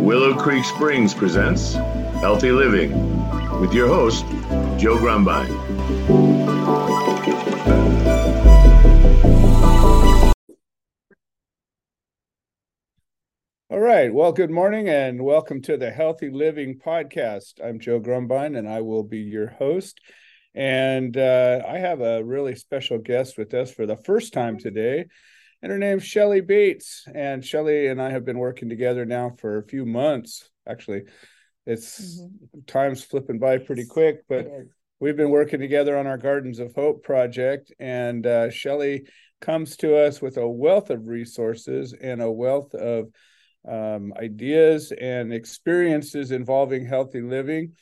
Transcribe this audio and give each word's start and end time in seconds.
Willow 0.00 0.34
Creek 0.34 0.64
Springs 0.64 1.12
presents 1.12 1.74
Healthy 1.74 2.52
Living 2.52 2.90
with 3.60 3.74
your 3.74 3.86
host, 3.86 4.24
Joe 4.78 4.96
Grumbine. 4.96 5.50
All 13.68 13.78
right. 13.78 14.12
Well, 14.12 14.32
good 14.32 14.50
morning 14.50 14.88
and 14.88 15.22
welcome 15.22 15.60
to 15.62 15.76
the 15.76 15.90
Healthy 15.90 16.30
Living 16.30 16.78
Podcast. 16.78 17.62
I'm 17.62 17.78
Joe 17.78 18.00
Grumbine 18.00 18.56
and 18.56 18.66
I 18.66 18.80
will 18.80 19.04
be 19.04 19.18
your 19.18 19.48
host. 19.48 20.00
And 20.54 21.14
uh, 21.14 21.60
I 21.68 21.76
have 21.76 22.00
a 22.00 22.24
really 22.24 22.54
special 22.54 22.96
guest 22.96 23.36
with 23.36 23.52
us 23.52 23.70
for 23.70 23.84
the 23.84 23.98
first 23.98 24.32
time 24.32 24.58
today 24.58 25.08
and 25.62 25.72
her 25.72 25.78
name's 25.78 26.04
Shelley 26.04 26.40
Bates. 26.40 27.04
And 27.14 27.44
Shelley 27.44 27.88
and 27.88 28.00
I 28.00 28.10
have 28.10 28.24
been 28.24 28.38
working 28.38 28.68
together 28.68 29.04
now 29.04 29.32
for 29.38 29.58
a 29.58 29.66
few 29.66 29.84
months. 29.84 30.48
Actually, 30.68 31.02
it's 31.66 32.20
mm-hmm. 32.20 32.60
time's 32.66 33.04
flipping 33.04 33.38
by 33.38 33.58
pretty 33.58 33.86
quick, 33.86 34.22
but 34.28 34.46
we've 34.98 35.16
been 35.16 35.30
working 35.30 35.60
together 35.60 35.96
on 35.96 36.06
our 36.06 36.18
Gardens 36.18 36.58
of 36.58 36.74
Hope 36.74 37.02
project. 37.02 37.72
And 37.78 38.26
uh, 38.26 38.50
Shelley 38.50 39.06
comes 39.40 39.76
to 39.78 39.96
us 39.96 40.20
with 40.20 40.36
a 40.36 40.48
wealth 40.48 40.90
of 40.90 41.06
resources 41.06 41.94
and 41.98 42.22
a 42.22 42.30
wealth 42.30 42.74
of 42.74 43.08
um, 43.68 44.12
ideas 44.16 44.92
and 44.92 45.32
experiences 45.32 46.30
involving 46.30 46.86
healthy 46.86 47.20
living. 47.20 47.72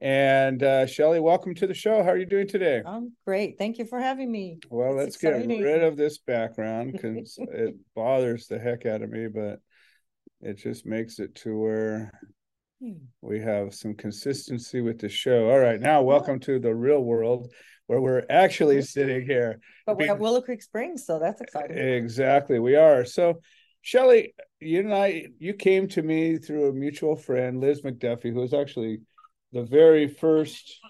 And 0.00 0.62
uh, 0.62 0.86
Shelley, 0.86 1.18
welcome 1.18 1.56
to 1.56 1.66
the 1.66 1.74
show. 1.74 2.04
How 2.04 2.10
are 2.10 2.16
you 2.16 2.26
doing 2.26 2.46
today? 2.46 2.82
I'm 2.86 3.12
great. 3.26 3.58
Thank 3.58 3.78
you 3.78 3.84
for 3.84 3.98
having 3.98 4.30
me. 4.30 4.58
Well, 4.70 4.92
it's 4.92 4.98
let's 4.98 5.16
exciting. 5.16 5.48
get 5.48 5.64
rid 5.64 5.82
of 5.82 5.96
this 5.96 6.18
background 6.18 6.92
because 6.92 7.36
it 7.52 7.74
bothers 7.96 8.46
the 8.46 8.60
heck 8.60 8.86
out 8.86 9.02
of 9.02 9.10
me, 9.10 9.26
but 9.26 9.58
it 10.40 10.56
just 10.56 10.86
makes 10.86 11.18
it 11.18 11.34
to 11.36 11.58
where 11.58 12.12
we 13.22 13.40
have 13.40 13.74
some 13.74 13.94
consistency 13.94 14.80
with 14.80 15.00
the 15.00 15.08
show. 15.08 15.50
All 15.50 15.58
right, 15.58 15.80
now 15.80 16.02
welcome 16.02 16.38
to 16.40 16.60
the 16.60 16.72
real 16.72 17.02
world 17.02 17.52
where 17.88 18.00
we're 18.00 18.24
actually 18.30 18.80
sitting 18.82 19.26
here. 19.26 19.58
But 19.84 19.98
we're 19.98 20.12
at 20.12 20.20
Willow 20.20 20.42
Creek 20.42 20.62
Springs, 20.62 21.06
so 21.06 21.18
that's 21.18 21.40
exciting. 21.40 21.76
Exactly, 21.76 22.60
we 22.60 22.76
are. 22.76 23.04
So, 23.04 23.40
Shelley, 23.82 24.34
you 24.60 24.78
and 24.78 24.94
I, 24.94 25.26
you 25.40 25.54
came 25.54 25.88
to 25.88 26.02
me 26.02 26.38
through 26.38 26.68
a 26.68 26.72
mutual 26.72 27.16
friend, 27.16 27.60
Liz 27.60 27.82
McDuffie, 27.82 28.32
who 28.32 28.44
is 28.44 28.54
actually 28.54 29.00
the 29.52 29.62
very 29.62 30.08
first 30.08 30.80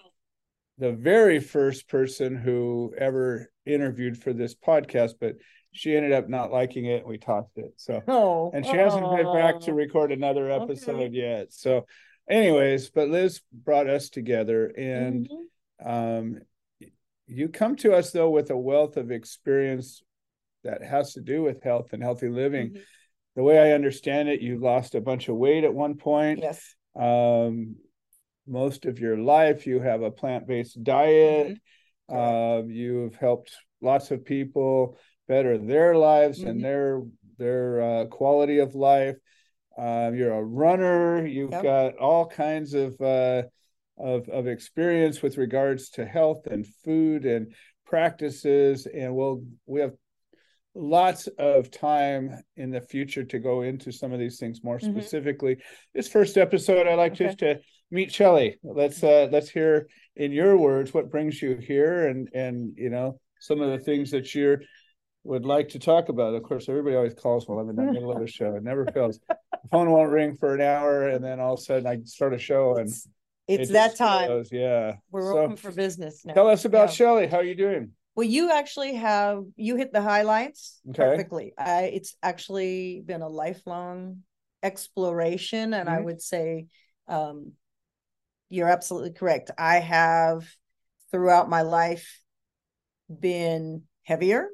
the 0.79 0.91
very 0.93 1.41
first 1.41 1.89
person 1.89 2.37
who 2.37 2.93
ever 2.97 3.51
interviewed 3.65 4.17
for 4.17 4.31
this 4.31 4.55
podcast, 4.55 5.11
but 5.19 5.35
she 5.73 5.95
ended 5.95 6.13
up 6.13 6.29
not 6.29 6.51
liking 6.51 6.85
it. 6.85 7.05
We 7.05 7.17
tossed 7.17 7.57
it. 7.57 7.73
So, 7.75 8.01
oh, 8.07 8.51
and 8.53 8.65
she 8.65 8.75
hasn't 8.75 9.05
been 9.15 9.33
back 9.33 9.59
to 9.61 9.73
record 9.73 10.11
another 10.11 10.49
episode 10.49 11.01
okay. 11.01 11.09
yet. 11.11 11.53
So, 11.53 11.85
anyways, 12.29 12.89
but 12.89 13.09
Liz 13.09 13.41
brought 13.51 13.89
us 13.89 14.09
together, 14.09 14.67
and 14.67 15.29
mm-hmm. 15.29 15.89
um, 15.89 16.39
you 17.27 17.49
come 17.49 17.75
to 17.77 17.93
us 17.93 18.11
though 18.11 18.29
with 18.29 18.49
a 18.49 18.57
wealth 18.57 18.97
of 18.97 19.11
experience 19.11 20.01
that 20.63 20.83
has 20.83 21.13
to 21.13 21.21
do 21.21 21.43
with 21.43 21.61
health 21.61 21.93
and 21.93 22.01
healthy 22.01 22.29
living. 22.29 22.69
Mm-hmm. 22.69 22.81
The 23.35 23.43
way 23.43 23.59
I 23.59 23.73
understand 23.73 24.27
it, 24.29 24.41
you 24.41 24.59
lost 24.59 24.95
a 24.95 25.01
bunch 25.01 25.29
of 25.29 25.35
weight 25.35 25.63
at 25.63 25.73
one 25.73 25.95
point. 25.95 26.39
Yes. 26.39 26.75
Um, 26.99 27.75
most 28.49 28.85
of 28.85 28.99
your 28.99 29.17
life. 29.17 29.65
You 29.67 29.79
have 29.79 30.01
a 30.01 30.11
plant 30.11 30.47
based 30.47 30.83
diet. 30.83 31.57
Mm-hmm. 32.09 32.15
Uh, 32.15 32.67
you've 32.67 33.15
helped 33.15 33.55
lots 33.81 34.11
of 34.11 34.25
people 34.25 34.97
better 35.27 35.57
their 35.57 35.95
lives 35.95 36.39
mm-hmm. 36.39 36.49
and 36.49 36.63
their 36.63 37.01
their 37.37 37.81
uh, 37.81 38.05
quality 38.05 38.59
of 38.59 38.75
life. 38.75 39.15
Uh, 39.77 40.11
you're 40.13 40.33
a 40.33 40.43
runner. 40.43 41.25
You've 41.25 41.51
yep. 41.51 41.63
got 41.63 41.97
all 41.97 42.27
kinds 42.27 42.73
of 42.73 42.99
uh, 42.99 43.43
of 43.97 44.27
of 44.29 44.47
experience 44.47 45.21
with 45.21 45.37
regards 45.37 45.91
to 45.91 46.05
health 46.05 46.47
and 46.47 46.67
food 46.83 47.25
and 47.25 47.53
practices. 47.85 48.87
And 48.87 49.15
we'll 49.15 49.43
we 49.65 49.81
have 49.81 49.93
lots 50.75 51.27
of 51.37 51.71
time 51.71 52.37
in 52.55 52.71
the 52.71 52.81
future 52.81 53.23
to 53.23 53.39
go 53.39 53.61
into 53.61 53.91
some 53.91 54.13
of 54.13 54.19
these 54.19 54.39
things 54.39 54.63
more 54.63 54.79
mm-hmm. 54.79 54.97
specifically. 54.97 55.57
This 55.93 56.07
first 56.07 56.37
episode, 56.37 56.87
I 56.87 56.95
like 56.95 57.13
okay. 57.13 57.25
just 57.27 57.39
to 57.39 57.59
meet 57.91 58.11
Shelley. 58.11 58.57
Let's 58.63 59.03
uh, 59.03 59.27
let's 59.31 59.49
hear 59.49 59.87
in 60.15 60.31
your 60.31 60.57
words 60.57 60.93
what 60.93 61.11
brings 61.11 61.41
you 61.41 61.55
here, 61.55 62.07
and 62.07 62.29
and 62.33 62.73
you 62.77 62.89
know 62.89 63.19
some 63.39 63.61
of 63.61 63.71
the 63.71 63.79
things 63.79 64.11
that 64.11 64.33
you 64.35 64.57
would 65.23 65.45
like 65.45 65.69
to 65.69 65.79
talk 65.79 66.09
about. 66.09 66.35
Of 66.35 66.43
course, 66.43 66.69
everybody 66.69 66.95
always 66.95 67.13
calls 67.13 67.47
while 67.47 67.59
I'm 67.59 67.69
in 67.69 67.75
the 67.75 67.83
middle 67.91 68.11
of 68.11 68.21
a 68.21 68.27
show. 68.27 68.55
It 68.55 68.63
never 68.63 68.85
fails. 68.85 69.19
The 69.27 69.69
phone 69.71 69.91
won't 69.91 70.11
ring 70.11 70.35
for 70.37 70.53
an 70.53 70.61
hour, 70.61 71.09
and 71.09 71.23
then 71.23 71.39
all 71.39 71.53
of 71.53 71.59
a 71.59 71.63
sudden 71.63 71.87
I 71.87 71.99
start 72.03 72.33
a 72.33 72.39
show 72.39 72.77
and. 72.77 72.89
It's, 73.47 73.71
it 73.71 73.73
that 73.73 73.95
time. 73.95 74.27
Goes. 74.27 74.51
Yeah. 74.51 74.97
We're 75.09 75.23
so, 75.23 75.39
open 75.39 75.55
for 75.55 75.71
business 75.71 76.23
now. 76.23 76.35
Tell 76.35 76.49
us 76.49 76.65
about 76.65 76.89
yeah. 76.89 76.93
Shelley. 76.93 77.25
How 77.25 77.37
are 77.37 77.43
you 77.43 77.55
doing? 77.55 77.93
Well, 78.15 78.27
you 78.27 78.51
actually 78.51 78.93
have 78.95 79.43
you 79.55 79.75
hit 79.75 79.91
the 79.91 80.03
highlights 80.03 80.79
okay. 80.89 80.97
perfectly. 81.01 81.53
I, 81.57 81.85
it's 81.85 82.15
actually 82.21 83.01
been 83.03 83.23
a 83.23 83.27
lifelong 83.27 84.17
exploration, 84.61 85.73
and 85.73 85.87
mm-hmm. 85.87 85.97
I 85.97 86.01
would 86.01 86.21
say 86.21 86.67
um, 87.07 87.53
you're 88.49 88.69
absolutely 88.69 89.11
correct. 89.11 89.51
I 89.57 89.79
have 89.79 90.47
throughout 91.11 91.49
my 91.49 91.61
life 91.61 92.21
been 93.09 93.83
heavier. 94.03 94.49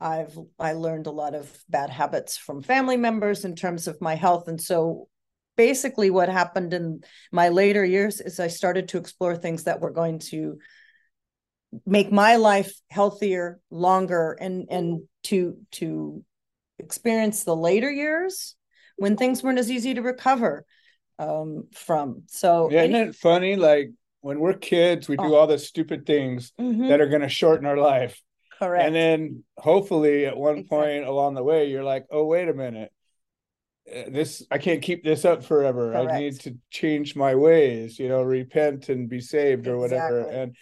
I've 0.00 0.38
I 0.58 0.72
learned 0.72 1.06
a 1.06 1.12
lot 1.12 1.34
of 1.34 1.62
bad 1.68 1.90
habits 1.90 2.36
from 2.36 2.62
family 2.62 2.96
members 2.96 3.44
in 3.44 3.54
terms 3.54 3.86
of 3.86 4.00
my 4.00 4.14
health 4.14 4.48
and 4.48 4.60
so 4.60 5.08
basically 5.56 6.08
what 6.08 6.30
happened 6.30 6.72
in 6.72 7.02
my 7.30 7.50
later 7.50 7.84
years 7.84 8.18
is 8.20 8.40
I 8.40 8.48
started 8.48 8.88
to 8.88 8.98
explore 8.98 9.36
things 9.36 9.64
that 9.64 9.80
were 9.80 9.90
going 9.90 10.18
to 10.30 10.56
make 11.84 12.10
my 12.10 12.36
life 12.36 12.72
healthier 12.88 13.60
longer 13.70 14.38
and 14.40 14.68
and 14.70 15.02
to 15.24 15.58
to 15.72 16.24
experience 16.78 17.44
the 17.44 17.54
later 17.54 17.90
years 17.90 18.56
when 18.96 19.18
things 19.18 19.42
weren't 19.42 19.58
as 19.58 19.70
easy 19.70 19.92
to 19.92 20.02
recover 20.02 20.64
um, 21.20 21.66
from. 21.74 22.22
So 22.26 22.70
yeah, 22.70 22.82
isn't 22.82 22.94
it 22.94 23.14
funny? 23.14 23.56
Like 23.56 23.90
when 24.22 24.40
we're 24.40 24.54
kids, 24.54 25.08
we 25.08 25.16
do 25.16 25.24
oh. 25.24 25.34
all 25.34 25.46
the 25.46 25.58
stupid 25.58 26.06
things 26.06 26.52
mm-hmm. 26.58 26.88
that 26.88 27.00
are 27.00 27.08
going 27.08 27.22
to 27.22 27.28
shorten 27.28 27.66
our 27.66 27.76
life. 27.76 28.20
Correct. 28.58 28.84
And 28.84 28.94
then 28.94 29.44
hopefully 29.56 30.26
at 30.26 30.36
one 30.36 30.58
exactly. 30.58 30.78
point 30.78 31.04
along 31.04 31.34
the 31.34 31.42
way, 31.42 31.70
you're 31.70 31.84
like, 31.84 32.06
oh, 32.10 32.24
wait 32.24 32.48
a 32.48 32.54
minute. 32.54 32.92
Uh, 33.90 34.02
this 34.08 34.44
I 34.50 34.58
can't 34.58 34.82
keep 34.82 35.04
this 35.04 35.24
up 35.24 35.44
forever. 35.44 35.92
Correct. 35.92 36.10
I 36.10 36.20
need 36.20 36.40
to 36.40 36.56
change 36.70 37.16
my 37.16 37.34
ways, 37.34 37.98
you 37.98 38.08
know, 38.08 38.22
repent 38.22 38.88
and 38.88 39.08
be 39.08 39.20
saved 39.20 39.66
or 39.66 39.84
exactly. 39.84 40.18
whatever. 40.18 40.30
And 40.30 40.56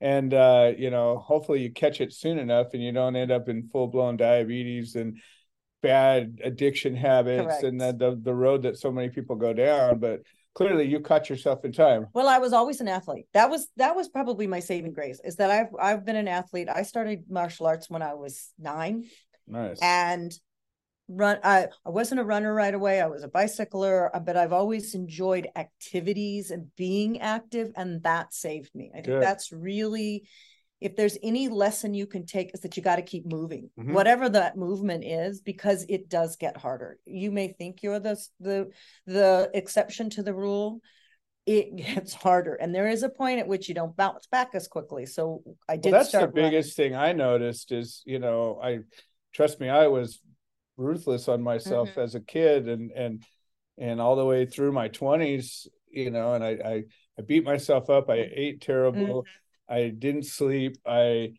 and 0.00 0.34
uh, 0.34 0.72
you 0.76 0.90
know, 0.90 1.18
hopefully 1.18 1.62
you 1.62 1.70
catch 1.70 2.00
it 2.00 2.12
soon 2.12 2.38
enough 2.38 2.68
and 2.72 2.82
you 2.82 2.92
don't 2.92 3.16
end 3.16 3.30
up 3.30 3.48
in 3.48 3.68
full 3.68 3.88
blown 3.88 4.16
diabetes 4.16 4.96
and 4.96 5.18
bad 5.82 6.40
addiction 6.44 6.94
habits 6.94 7.44
Correct. 7.44 7.64
and 7.64 7.80
the, 7.80 7.92
the, 7.92 8.18
the 8.22 8.34
road 8.34 8.62
that 8.62 8.78
so 8.78 8.90
many 8.90 9.08
people 9.08 9.36
go 9.36 9.52
down 9.52 9.98
but 9.98 10.20
clearly 10.54 10.86
you 10.86 11.00
caught 11.00 11.28
yourself 11.28 11.64
in 11.64 11.72
time. 11.72 12.06
Well 12.14 12.28
i 12.28 12.38
was 12.38 12.52
always 12.52 12.80
an 12.80 12.88
athlete. 12.88 13.26
That 13.34 13.50
was 13.50 13.68
that 13.76 13.96
was 13.96 14.08
probably 14.08 14.46
my 14.46 14.60
saving 14.60 14.92
grace 14.92 15.20
is 15.24 15.36
that 15.36 15.50
i've 15.50 15.74
i've 15.80 16.04
been 16.04 16.16
an 16.16 16.28
athlete. 16.28 16.68
I 16.68 16.82
started 16.82 17.24
martial 17.28 17.66
arts 17.66 17.90
when 17.90 18.02
i 18.02 18.14
was 18.14 18.52
nine. 18.58 19.04
Nice. 19.46 19.78
And 19.82 20.32
run 21.08 21.38
I, 21.42 21.66
I 21.84 21.90
wasn't 21.90 22.20
a 22.20 22.24
runner 22.24 22.54
right 22.54 22.74
away. 22.74 23.00
I 23.00 23.06
was 23.06 23.24
a 23.24 23.28
bicycler 23.28 24.14
uh, 24.14 24.20
but 24.20 24.36
i've 24.36 24.52
always 24.52 24.94
enjoyed 24.94 25.48
activities 25.56 26.50
and 26.50 26.68
being 26.76 27.20
active 27.20 27.72
and 27.76 28.02
that 28.04 28.32
saved 28.32 28.74
me. 28.74 28.90
I 28.92 28.96
think 28.96 29.06
Good. 29.06 29.22
that's 29.22 29.52
really 29.52 30.28
if 30.82 30.96
there's 30.96 31.18
any 31.22 31.48
lesson 31.48 31.94
you 31.94 32.06
can 32.06 32.26
take 32.26 32.52
is 32.54 32.60
that 32.60 32.76
you 32.76 32.82
got 32.82 32.96
to 32.96 33.02
keep 33.02 33.26
moving. 33.26 33.70
Mm-hmm. 33.78 33.92
whatever 33.92 34.28
that 34.28 34.56
movement 34.56 35.04
is 35.04 35.40
because 35.40 35.84
it 35.88 36.08
does 36.08 36.36
get 36.36 36.56
harder. 36.56 36.98
You 37.06 37.30
may 37.30 37.48
think 37.48 37.82
you're 37.82 38.00
the 38.00 38.20
the 38.40 38.70
the 39.06 39.50
exception 39.54 40.10
to 40.10 40.22
the 40.22 40.34
rule 40.34 40.80
it 41.46 41.74
gets 41.94 42.12
harder. 42.12 42.54
And 42.54 42.74
there 42.74 42.88
is 42.88 43.02
a 43.02 43.08
point 43.08 43.40
at 43.40 43.48
which 43.48 43.68
you 43.68 43.74
don't 43.74 43.96
bounce 43.96 44.26
back 44.26 44.50
as 44.54 44.68
quickly. 44.68 45.06
So 45.06 45.42
i 45.68 45.76
did 45.76 45.92
well, 45.92 46.00
that's 46.00 46.12
the 46.12 46.26
biggest 46.28 46.78
running. 46.78 46.92
thing 46.92 46.98
i 46.98 47.12
noticed 47.12 47.72
is 47.72 48.02
you 48.04 48.18
know 48.18 48.60
i 48.62 48.78
trust 49.32 49.60
me 49.60 49.68
i 49.68 49.86
was 49.86 50.20
ruthless 50.76 51.28
on 51.28 51.42
myself 51.42 51.90
mm-hmm. 51.90 52.00
as 52.00 52.14
a 52.14 52.20
kid 52.20 52.68
and 52.68 52.90
and 52.92 53.22
and 53.78 54.00
all 54.00 54.16
the 54.16 54.24
way 54.24 54.46
through 54.46 54.72
my 54.72 54.88
20s 54.88 55.66
you 55.90 56.10
know 56.10 56.34
and 56.34 56.44
i 56.44 56.50
i, 56.50 56.82
I 57.18 57.22
beat 57.22 57.44
myself 57.44 57.90
up. 57.90 58.08
I 58.08 58.28
ate 58.34 58.60
terrible. 58.60 59.22
Mm-hmm 59.22 59.30
I 59.72 59.88
didn't 59.88 60.24
sleep. 60.24 60.76
I 60.86 61.32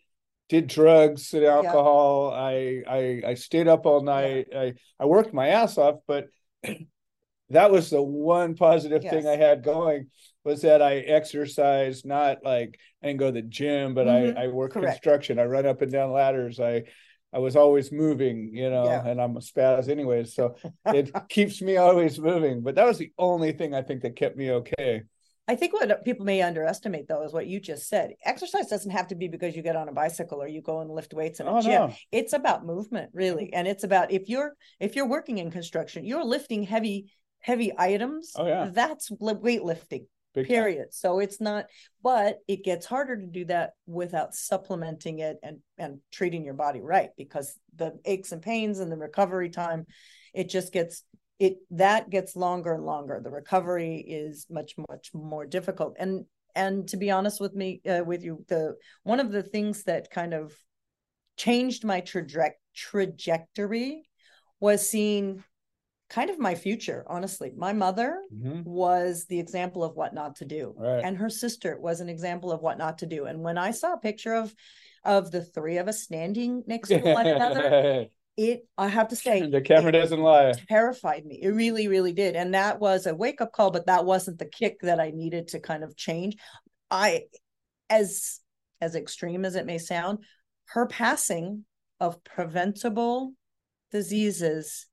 did 0.50 0.68
drugs 0.68 1.34
and 1.34 1.46
alcohol. 1.46 2.32
Yeah. 2.32 2.42
I, 2.42 2.84
I 2.88 3.22
I 3.28 3.34
stayed 3.36 3.68
up 3.68 3.86
all 3.86 4.02
night. 4.02 4.48
Yeah. 4.52 4.62
I 4.62 4.74
I 5.00 5.06
worked 5.06 5.34
my 5.34 5.50
ass 5.50 5.78
off, 5.78 6.00
but 6.08 6.28
that 7.50 7.72
was 7.72 7.90
the 7.90 8.02
one 8.02 8.56
positive 8.56 9.04
yes. 9.04 9.14
thing 9.14 9.28
I 9.28 9.36
had 9.36 9.64
going 9.64 10.08
was 10.44 10.62
that 10.64 10.82
I 10.82 10.98
exercised, 10.98 12.06
not 12.06 12.40
like 12.44 12.80
I 13.02 13.08
didn't 13.08 13.20
go 13.20 13.28
to 13.28 13.42
the 13.42 13.48
gym, 13.48 13.94
but 13.94 14.08
mm-hmm. 14.08 14.38
I 14.38 14.46
I 14.46 14.48
work 14.48 14.74
Correct. 14.74 14.94
construction. 14.94 15.40
I 15.40 15.46
run 15.46 15.66
up 15.66 15.82
and 15.82 15.92
down 15.92 16.12
ladders. 16.12 16.60
I 16.60 16.84
I 17.32 17.40
was 17.40 17.56
always 17.56 17.92
moving, 17.92 18.52
you 18.54 18.70
know, 18.70 18.86
yeah. 18.86 19.06
and 19.06 19.20
I'm 19.20 19.38
a 19.38 19.40
spaz 19.40 19.90
anyways. 19.90 20.36
So 20.36 20.56
it 20.86 21.12
keeps 21.30 21.62
me 21.62 21.78
always 21.78 22.20
moving. 22.20 22.62
But 22.62 22.76
that 22.76 22.86
was 22.86 22.98
the 22.98 23.12
only 23.18 23.54
thing 23.54 23.74
I 23.74 23.82
think 23.82 24.02
that 24.02 24.16
kept 24.16 24.38
me 24.38 24.52
okay. 24.52 25.04
I 25.48 25.56
think 25.56 25.74
what 25.74 26.06
people 26.06 26.26
may 26.26 26.42
underestimate 26.42 27.08
though 27.08 27.24
is 27.24 27.34
what 27.34 27.48
you 27.48 27.60
just 27.60 27.90
said. 27.90 28.14
Exercise 28.24 28.68
doesn't 28.68 28.92
have 28.92 29.08
to 29.08 29.16
be 29.16 29.28
because 29.28 29.56
you 29.56 29.62
get 29.62 29.76
on 29.76 29.90
a 29.90 29.94
bicycle 29.94 30.42
or 30.42 30.48
you 30.48 30.62
go 30.62 30.80
and 30.80 30.90
lift 30.90 31.14
weights 31.14 31.40
in 31.42 31.48
a 31.48 31.58
oh, 31.58 31.62
gym. 31.62 31.72
No. 31.72 31.94
It's 32.12 32.34
about 32.34 32.66
movement, 32.66 33.12
really. 33.14 33.52
And 33.52 33.68
it's 33.68 33.84
about 33.84 34.12
if 34.12 34.30
you're 34.30 34.54
if 34.80 34.96
you're 34.96 35.08
working 35.08 35.40
in 35.40 35.52
construction, 35.52 36.06
you're 36.06 36.24
lifting 36.24 36.64
heavy 36.64 37.12
heavy 37.40 37.74
items. 37.78 38.34
Oh 38.38 38.48
yeah. 38.48 38.70
That's 38.72 39.10
weightlifting. 39.12 40.06
Big 40.34 40.48
period. 40.48 40.78
Time. 40.78 40.92
So 40.92 41.20
it's 41.20 41.42
not, 41.42 41.66
but 42.02 42.38
it 42.48 42.64
gets 42.64 42.86
harder 42.86 43.18
to 43.18 43.28
do 43.28 43.46
that 43.46 43.72
without 43.86 44.34
supplementing 44.34 45.20
it 45.20 45.38
and 45.44 45.60
and 45.78 46.00
treating 46.12 46.46
your 46.46 46.56
body 46.56 46.80
right 46.80 47.10
because 47.18 47.54
the 47.76 48.00
aches 48.06 48.32
and 48.32 48.42
pains 48.42 48.80
and 48.80 48.92
the 48.92 48.98
recovery 48.98 49.50
time, 49.50 49.86
it 50.34 50.50
just 50.50 50.72
gets 50.72 51.04
it 51.40 51.58
that 51.72 52.10
gets 52.10 52.36
longer 52.36 52.74
and 52.74 52.86
longer. 52.86 53.22
The 53.24 53.32
recovery 53.32 53.98
is 53.98 54.46
much 54.50 54.76
much 54.90 55.12
more 55.14 55.46
difficult. 55.46 55.96
And 56.00 56.26
and 56.56 56.88
to 56.90 56.98
be 56.98 57.12
honest 57.12 57.42
with 57.42 57.54
me 57.56 57.82
uh, 57.90 58.04
with 58.06 58.24
you, 58.24 58.46
the 58.48 58.76
one 59.04 59.20
of 59.20 59.32
the 59.32 59.44
things 59.44 59.84
that 59.84 60.12
kind 60.12 60.34
of 60.34 60.54
changed 61.38 61.84
my 61.84 62.02
traje- 62.02 62.52
trajectory 62.76 64.04
was 64.60 64.88
seeing 64.88 65.44
kind 66.10 66.30
of 66.30 66.38
my 66.38 66.54
future 66.54 67.04
honestly 67.08 67.52
my 67.58 67.74
mother 67.74 68.20
mm-hmm. 68.32 68.62
was 68.64 69.26
the 69.30 69.40
example 69.40 69.84
of 69.84 69.96
what 69.96 70.14
not 70.14 70.36
to 70.36 70.46
do 70.46 70.76
right. 70.78 71.04
and 71.04 71.18
her 71.18 71.30
sister 71.30 71.80
was 71.80 72.02
an 72.02 72.10
example 72.10 72.52
of 72.52 72.62
what 72.62 72.78
not 72.78 73.00
to 73.00 73.08
do 73.08 73.26
and 73.26 73.42
when 73.42 73.58
i 73.58 73.72
saw 73.72 73.94
a 73.94 74.00
picture 74.00 74.36
of 74.36 74.54
of 75.04 75.32
the 75.32 75.44
three 75.44 75.78
of 75.78 75.88
us 75.88 76.04
standing 76.04 76.64
next 76.68 76.90
to 76.90 77.00
one 77.00 77.26
another 77.26 78.06
it 78.36 78.66
i 78.78 78.88
have 78.88 79.08
to 79.08 79.16
say 79.16 79.48
the 79.48 79.62
camera 79.62 79.92
doesn't 79.92 80.22
lie 80.22 80.52
terrified 80.68 81.26
me 81.26 81.40
it 81.42 81.50
really 81.50 81.88
really 81.88 82.14
did 82.14 82.36
and 82.36 82.54
that 82.54 82.80
was 82.80 83.06
a 83.06 83.14
wake 83.14 83.42
up 83.42 83.52
call 83.52 83.70
but 83.70 83.86
that 83.86 84.06
wasn't 84.06 84.40
the 84.40 84.46
kick 84.46 84.80
that 84.82 85.00
i 85.00 85.12
needed 85.12 85.48
to 85.48 85.60
kind 85.60 85.84
of 85.84 85.96
change 85.96 86.36
i 86.90 87.22
as 87.90 88.40
as 88.82 88.96
extreme 88.96 89.46
as 89.46 89.56
it 89.56 89.66
may 89.66 89.78
sound 89.78 90.20
her 90.66 90.88
passing 90.88 91.64
of 92.00 92.24
preventable 92.24 93.34
diseases 93.92 94.88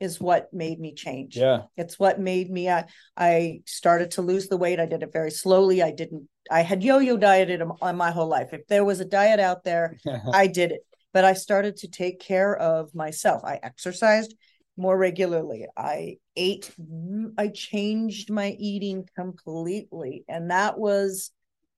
is 0.00 0.20
what 0.20 0.52
made 0.52 0.78
me 0.78 0.94
change. 0.94 1.36
Yeah. 1.36 1.62
It's 1.76 1.98
what 1.98 2.20
made 2.20 2.50
me 2.50 2.68
I 2.68 2.84
I 3.16 3.60
started 3.64 4.12
to 4.12 4.22
lose 4.22 4.48
the 4.48 4.56
weight. 4.56 4.80
I 4.80 4.86
did 4.86 5.02
it 5.02 5.12
very 5.12 5.30
slowly. 5.30 5.82
I 5.82 5.90
didn't 5.90 6.28
I 6.50 6.62
had 6.62 6.84
yo-yo 6.84 7.16
dieted 7.16 7.62
on 7.80 7.96
my 7.96 8.10
whole 8.10 8.28
life. 8.28 8.52
If 8.52 8.66
there 8.68 8.84
was 8.84 9.00
a 9.00 9.04
diet 9.04 9.40
out 9.40 9.64
there, 9.64 9.96
I 10.32 10.46
did 10.46 10.72
it. 10.72 10.80
But 11.12 11.24
I 11.24 11.32
started 11.32 11.76
to 11.78 11.88
take 11.88 12.20
care 12.20 12.56
of 12.56 12.94
myself. 12.94 13.42
I 13.44 13.58
exercised 13.62 14.34
more 14.76 14.96
regularly. 14.96 15.66
I 15.76 16.16
ate 16.36 16.70
I 17.38 17.48
changed 17.48 18.30
my 18.30 18.54
eating 18.58 19.08
completely 19.16 20.24
and 20.28 20.50
that 20.50 20.78
was 20.78 21.30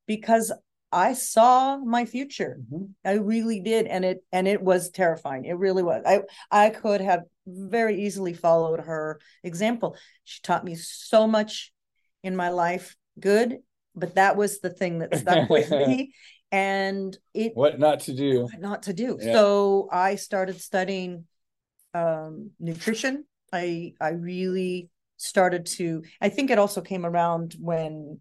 because 0.07 0.53
I 0.91 1.13
saw 1.13 1.77
my 1.77 2.07
future. 2.07 2.59
Mm-hmm. 2.61 2.85
I 3.05 3.13
really 3.15 3.61
did, 3.61 3.87
and 3.87 4.05
it 4.05 4.25
and 4.33 4.49
it 4.49 4.63
was 4.63 4.91
terrifying. 4.91 5.45
It 5.45 5.59
really 5.59 5.83
was. 5.83 6.03
I 6.07 6.23
I 6.51 6.71
could 6.71 7.01
have 7.01 7.25
very 7.47 8.05
easily 8.05 8.33
followed 8.33 8.81
her 8.81 9.21
example. 9.43 9.97
She 10.25 10.41
taught 10.43 10.65
me 10.65 10.77
so 10.77 11.27
much 11.27 11.73
in 12.23 12.35
my 12.37 12.49
life, 12.49 12.97
good, 13.21 13.59
but 13.95 14.15
that 14.15 14.37
was 14.37 14.61
the 14.61 14.71
thing 14.71 15.01
that 15.01 15.15
stuck 15.17 15.51
with 15.51 15.71
me. 15.87 16.15
And 16.51 17.17
it 17.35 17.53
what 17.55 17.79
not 17.79 18.01
to 18.01 18.15
do. 18.15 18.45
What 18.45 18.61
not 18.61 18.83
to 18.85 18.93
do. 18.93 19.19
Yeah. 19.21 19.33
So 19.33 19.89
I 19.93 20.17
started 20.17 20.61
studying 20.61 21.25
um, 21.95 22.51
nutrition. 22.59 23.25
I 23.53 23.95
I 24.01 24.11
really 24.11 24.89
started 25.17 25.67
to. 25.67 26.05
I 26.21 26.31
think 26.31 26.51
it 26.51 26.59
also 26.59 26.81
came 26.81 27.05
around 27.05 27.55
when 27.61 28.21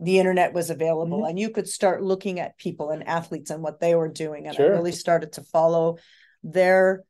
the 0.00 0.18
internet 0.18 0.52
was 0.52 0.70
available 0.70 1.18
mm-hmm. 1.18 1.30
and 1.30 1.38
you 1.38 1.50
could 1.50 1.68
start 1.68 2.02
looking 2.02 2.40
at 2.40 2.58
people 2.58 2.90
and 2.90 3.06
athletes 3.06 3.50
and 3.50 3.62
what 3.62 3.80
they 3.80 3.94
were 3.94 4.08
doing 4.08 4.46
and 4.46 4.56
sure. 4.56 4.66
i 4.66 4.76
really 4.76 4.92
started 4.92 5.32
to 5.32 5.42
follow 5.42 5.98
their 6.42 7.04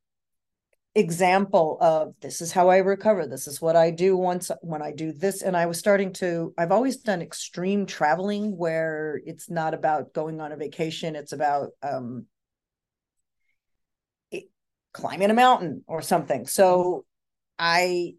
example 0.96 1.76
of 1.80 2.14
this 2.20 2.40
is 2.40 2.52
how 2.52 2.68
i 2.68 2.76
recover 2.76 3.26
this 3.26 3.48
is 3.48 3.60
what 3.60 3.74
i 3.74 3.90
do 3.90 4.16
once 4.16 4.50
when 4.62 4.80
i 4.80 4.92
do 4.92 5.12
this 5.12 5.42
and 5.42 5.56
i 5.56 5.66
was 5.66 5.76
starting 5.76 6.12
to 6.12 6.54
i've 6.56 6.70
always 6.70 6.98
done 6.98 7.20
extreme 7.20 7.84
traveling 7.84 8.56
where 8.56 9.20
it's 9.26 9.50
not 9.50 9.74
about 9.74 10.12
going 10.12 10.40
on 10.40 10.52
a 10.52 10.56
vacation 10.56 11.16
it's 11.16 11.32
about 11.32 11.70
um 11.82 12.26
it, 14.30 14.44
climbing 14.92 15.30
a 15.30 15.34
mountain 15.34 15.82
or 15.88 16.00
something 16.00 16.46
so 16.46 17.04
i 17.58 18.14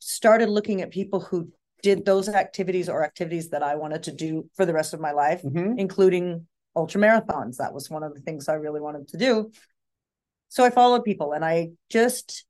started 0.00 0.48
looking 0.48 0.82
at 0.82 0.90
people 0.90 1.20
who 1.20 1.48
did 1.82 2.04
those 2.04 2.28
activities 2.28 2.88
or 2.88 3.04
activities 3.04 3.50
that 3.50 3.62
I 3.62 3.76
wanted 3.76 4.02
to 4.04 4.12
do 4.12 4.48
for 4.54 4.66
the 4.66 4.72
rest 4.72 4.94
of 4.94 5.00
my 5.00 5.12
life, 5.12 5.42
mm-hmm. 5.42 5.78
including 5.78 6.46
ultra 6.74 7.00
marathons. 7.00 7.58
That 7.58 7.72
was 7.72 7.90
one 7.90 8.02
of 8.02 8.14
the 8.14 8.20
things 8.20 8.48
I 8.48 8.54
really 8.54 8.80
wanted 8.80 9.08
to 9.08 9.16
do. 9.16 9.52
So 10.56 10.64
I 10.64 10.70
followed 10.70 11.04
people 11.04 11.34
and 11.34 11.44
I 11.44 11.72
just 11.90 12.46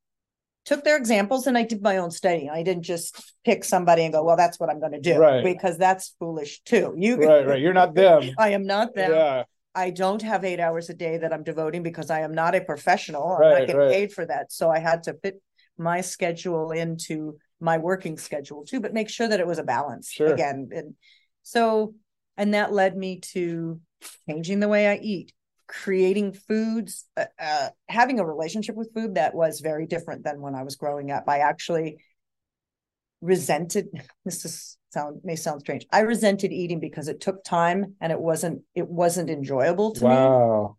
took 0.65 0.85
their 0.85 0.97
examples 0.97 1.49
and 1.49 1.59
I 1.59 1.65
did 1.65 1.83
my 1.83 1.97
own 1.97 2.13
study. 2.13 2.49
I 2.49 2.63
didn't 2.63 2.85
just 2.85 3.35
pick 3.45 3.65
somebody 3.65 4.05
and 4.05 4.15
go, 4.15 4.23
well, 4.23 4.37
that's 4.37 4.61
what 4.61 4.71
I'm 4.71 4.79
going 4.79 4.93
to 4.93 5.01
do 5.01 5.19
right. 5.19 5.43
because 5.43 5.77
that's 5.77 6.15
foolish 6.21 6.61
too. 6.61 6.95
You 6.97 7.17
right, 7.17 7.45
right. 7.45 7.61
You're 7.61 7.73
not 7.73 7.97
them. 7.97 8.31
I 8.39 8.51
am 8.51 8.65
not 8.65 8.95
them. 8.95 9.11
Yeah. 9.11 9.43
I 9.75 9.91
don't 9.91 10.23
have 10.23 10.45
eight 10.45 10.61
hours 10.61 10.89
a 10.89 10.95
day 10.95 11.19
that 11.19 11.33
I'm 11.33 11.43
devoting 11.43 11.83
because 11.83 12.09
I 12.09 12.21
am 12.21 12.33
not 12.33 12.55
a 12.55 12.61
professional. 12.61 13.29
I'm 13.29 13.41
right, 13.41 13.51
not 13.51 13.67
getting 13.67 13.77
right. 13.77 13.93
paid 13.93 14.13
for 14.13 14.25
that. 14.25 14.53
So 14.53 14.71
I 14.71 14.79
had 14.79 15.03
to 15.03 15.15
fit 15.15 15.43
my 15.77 16.01
schedule 16.01 16.71
into 16.71 17.39
my 17.61 17.79
working 17.79 18.19
schedule 18.19 18.65
too, 18.65 18.79
but 18.79 18.95
make 18.95 19.11
sure 19.11 19.27
that 19.27 19.41
it 19.41 19.49
was 19.49 19.59
a 19.59 19.65
balance 19.65 20.13
sure. 20.13 20.33
again. 20.33 20.69
And 20.71 20.95
so, 21.43 21.97
and 22.37 22.55
that 22.55 22.73
led 22.73 22.97
me 22.97 23.19
to 23.33 23.81
changing 24.29 24.61
the 24.61 24.69
way 24.69 24.87
I 24.87 24.95
eat, 25.03 25.33
creating 25.67 26.33
foods, 26.33 27.07
uh, 27.17 27.25
uh, 27.39 27.69
having 27.89 28.21
a 28.21 28.27
relationship 28.27 28.75
with 28.75 28.93
food 28.95 29.15
that 29.17 29.35
was 29.35 29.61
very 29.61 29.87
different 29.87 30.25
than 30.25 30.41
when 30.41 30.55
I 30.55 30.63
was 30.63 30.77
growing 30.77 31.11
up. 31.11 31.25
I 31.29 31.39
actually 31.39 31.99
resented 33.21 33.89
this 34.25 34.45
is 34.45 34.77
sound 34.91 35.21
may 35.25 35.37
sound 35.37 35.61
strange. 35.61 35.87
I 35.93 36.01
resented 36.01 36.53
eating 36.53 36.81
because 36.81 37.09
it 37.09 37.21
took 37.21 37.45
time 37.45 37.95
and 38.01 38.13
it 38.13 38.21
wasn't 38.21 38.63
it 38.75 38.89
wasn't 38.89 39.31
enjoyable 39.31 39.93
to 39.95 40.05
wow. 40.05 40.11
me. 40.11 40.17
Wow. 40.17 40.77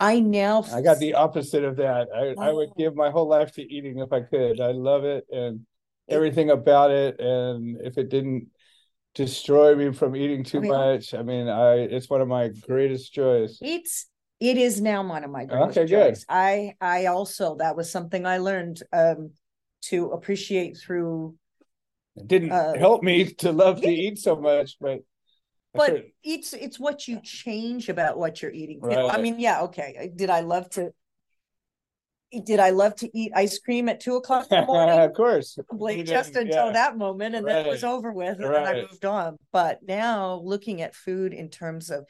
I 0.00 0.18
now 0.18 0.64
I 0.72 0.82
got 0.82 0.98
the 0.98 1.14
opposite 1.14 1.64
of 1.64 1.76
that. 1.76 2.08
I, 2.14 2.48
I 2.48 2.52
would 2.52 2.70
give 2.76 2.96
my 2.96 3.10
whole 3.10 3.28
life 3.28 3.52
to 3.52 3.62
eating 3.62 4.00
if 4.00 4.12
I 4.12 4.20
could. 4.20 4.60
I 4.60 4.72
love 4.72 5.04
it 5.04 5.26
and 5.30 5.64
everything 6.08 6.50
about 6.50 6.90
it 6.90 7.20
and 7.20 7.80
if 7.82 7.96
it 7.96 8.08
didn't 8.08 8.48
destroy 9.14 9.74
me 9.74 9.92
from 9.92 10.16
eating 10.16 10.44
too 10.44 10.60
much. 10.60 11.14
I 11.14 11.22
mean 11.22 11.48
i 11.48 11.74
it's 11.74 12.08
one 12.08 12.20
of 12.20 12.28
my 12.28 12.48
greatest 12.48 13.12
joys. 13.12 13.58
It's 13.60 14.06
it 14.42 14.58
is 14.58 14.80
now 14.80 15.06
one 15.06 15.22
of 15.22 15.30
my 15.30 15.44
greatest 15.44 15.78
okay 15.78 15.86
joys. 15.86 16.24
good 16.24 16.34
i 16.34 16.74
i 16.80 17.06
also 17.06 17.56
that 17.56 17.76
was 17.76 17.90
something 17.90 18.26
i 18.26 18.38
learned 18.38 18.82
um 18.92 19.30
to 19.82 20.10
appreciate 20.10 20.76
through 20.76 21.34
it 22.16 22.26
didn't 22.26 22.50
uh, 22.50 22.74
help 22.76 23.02
me 23.04 23.24
to 23.24 23.52
love 23.52 23.80
to 23.80 23.88
eat 23.88 24.18
so 24.18 24.34
much 24.34 24.76
but 24.80 25.00
but 25.74 26.04
it's 26.24 26.52
it's 26.52 26.78
what 26.78 27.06
you 27.06 27.20
change 27.22 27.88
about 27.88 28.18
what 28.18 28.42
you're 28.42 28.50
eating 28.50 28.80
right. 28.80 29.14
i 29.14 29.20
mean 29.20 29.38
yeah 29.38 29.62
okay. 29.62 30.10
Did 30.14 30.28
i 30.28 30.40
love 30.40 30.68
to 30.70 30.92
did 32.40 32.60
I 32.60 32.70
love 32.70 32.94
to 32.96 33.18
eat 33.18 33.32
ice 33.34 33.58
cream 33.58 33.88
at 33.88 34.00
two 34.00 34.16
o'clock 34.16 34.46
in 34.50 34.60
the 34.60 34.66
morning? 34.66 34.98
of 34.98 35.12
course. 35.14 35.58
Probably 35.68 36.02
just 36.02 36.34
until 36.36 36.66
yeah. 36.66 36.72
that 36.72 36.96
moment, 36.96 37.34
and 37.34 37.44
right. 37.44 37.54
then 37.54 37.66
it 37.66 37.68
was 37.68 37.84
over 37.84 38.12
with, 38.12 38.38
and 38.40 38.48
right. 38.48 38.64
then 38.64 38.76
I 38.76 38.80
moved 38.82 39.04
on. 39.04 39.36
But 39.52 39.80
now, 39.86 40.40
looking 40.42 40.82
at 40.82 40.94
food 40.94 41.32
in 41.32 41.50
terms 41.50 41.90
of 41.90 42.06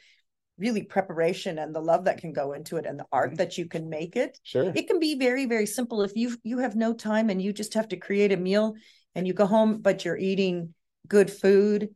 really 0.57 0.83
preparation 0.83 1.57
and 1.57 1.73
the 1.73 1.81
love 1.81 2.05
that 2.05 2.19
can 2.19 2.31
go 2.31 2.53
into 2.53 2.77
it, 2.77 2.85
and 2.85 2.99
the 2.99 3.05
art 3.11 3.37
that 3.37 3.57
you 3.57 3.67
can 3.67 3.89
make 3.89 4.15
it, 4.15 4.39
sure, 4.43 4.71
it 4.75 4.87
can 4.87 4.99
be 4.99 5.15
very, 5.15 5.45
very 5.45 5.65
simple. 5.65 6.01
If 6.01 6.15
you 6.15 6.37
you 6.43 6.59
have 6.59 6.75
no 6.75 6.93
time 6.93 7.29
and 7.29 7.41
you 7.41 7.53
just 7.53 7.73
have 7.73 7.89
to 7.89 7.97
create 7.97 8.31
a 8.31 8.37
meal, 8.37 8.75
and 9.15 9.27
you 9.27 9.33
go 9.33 9.45
home, 9.45 9.79
but 9.81 10.05
you're 10.05 10.17
eating 10.17 10.73
good 11.07 11.31
food. 11.31 11.89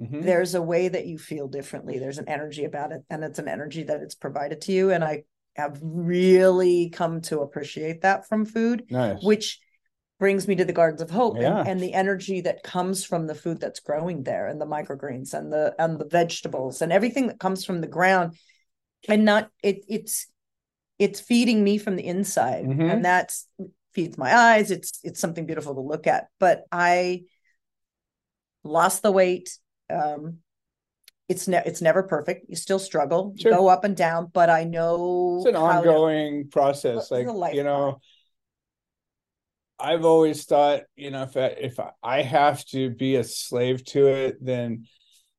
Mm-hmm. 0.00 0.22
There's 0.22 0.54
a 0.54 0.62
way 0.62 0.88
that 0.88 1.06
you 1.06 1.18
feel 1.18 1.48
differently. 1.48 1.98
There's 1.98 2.18
an 2.18 2.28
energy 2.28 2.64
about 2.64 2.92
it, 2.92 3.02
and 3.10 3.24
it's 3.24 3.38
an 3.38 3.48
energy 3.48 3.82
that 3.82 4.00
it's 4.00 4.14
provided 4.14 4.60
to 4.62 4.72
you. 4.72 4.90
And 4.90 5.02
I 5.02 5.24
have 5.58 5.78
really 5.82 6.88
come 6.88 7.20
to 7.22 7.40
appreciate 7.40 8.02
that 8.02 8.28
from 8.28 8.46
food, 8.46 8.84
nice. 8.90 9.22
which 9.22 9.58
brings 10.20 10.48
me 10.48 10.54
to 10.54 10.64
the 10.64 10.72
gardens 10.72 11.02
of 11.02 11.10
hope 11.10 11.36
yeah. 11.38 11.58
and, 11.58 11.68
and, 11.68 11.80
the 11.80 11.94
energy 11.94 12.40
that 12.40 12.62
comes 12.62 13.04
from 13.04 13.26
the 13.26 13.34
food 13.34 13.60
that's 13.60 13.80
growing 13.80 14.22
there 14.22 14.46
and 14.46 14.60
the 14.60 14.66
microgreens 14.66 15.34
and 15.34 15.52
the 15.52 15.74
and 15.78 15.98
the 15.98 16.06
vegetables 16.06 16.82
and 16.82 16.92
everything 16.92 17.28
that 17.28 17.38
comes 17.38 17.64
from 17.64 17.80
the 17.80 17.86
ground 17.86 18.36
and 19.08 19.24
not 19.24 19.48
it 19.62 19.84
it's 19.88 20.26
it's 20.98 21.20
feeding 21.20 21.62
me 21.62 21.78
from 21.78 21.94
the 21.94 22.06
inside 22.06 22.64
mm-hmm. 22.64 22.82
and 22.82 23.04
that 23.04 23.32
feeds 23.92 24.18
my 24.18 24.34
eyes 24.34 24.72
it's 24.72 24.98
it's 25.04 25.20
something 25.20 25.46
beautiful 25.46 25.74
to 25.74 25.80
look 25.80 26.08
at 26.08 26.26
but 26.40 26.64
i 26.72 27.22
lost 28.64 29.02
the 29.02 29.12
weight 29.12 29.56
um 29.88 30.38
it's 31.28 31.46
ne- 31.46 31.62
it's 31.64 31.82
never 31.82 32.02
perfect. 32.02 32.46
You 32.48 32.56
still 32.56 32.78
struggle, 32.78 33.34
sure. 33.38 33.52
go 33.52 33.68
up 33.68 33.84
and 33.84 33.96
down, 33.96 34.30
but 34.32 34.48
I 34.48 34.64
know 34.64 35.38
it's 35.38 35.48
an 35.48 35.56
ongoing 35.56 36.44
to, 36.44 36.50
process. 36.50 37.10
Like 37.10 37.54
you 37.54 37.64
know, 37.64 38.00
I've 39.78 40.04
always 40.04 40.44
thought, 40.44 40.82
you 40.96 41.10
know, 41.10 41.22
if 41.22 41.36
I, 41.36 41.46
if 41.46 41.78
I 42.02 42.22
have 42.22 42.64
to 42.66 42.90
be 42.90 43.16
a 43.16 43.24
slave 43.24 43.84
to 43.86 44.06
it, 44.08 44.44
then 44.44 44.86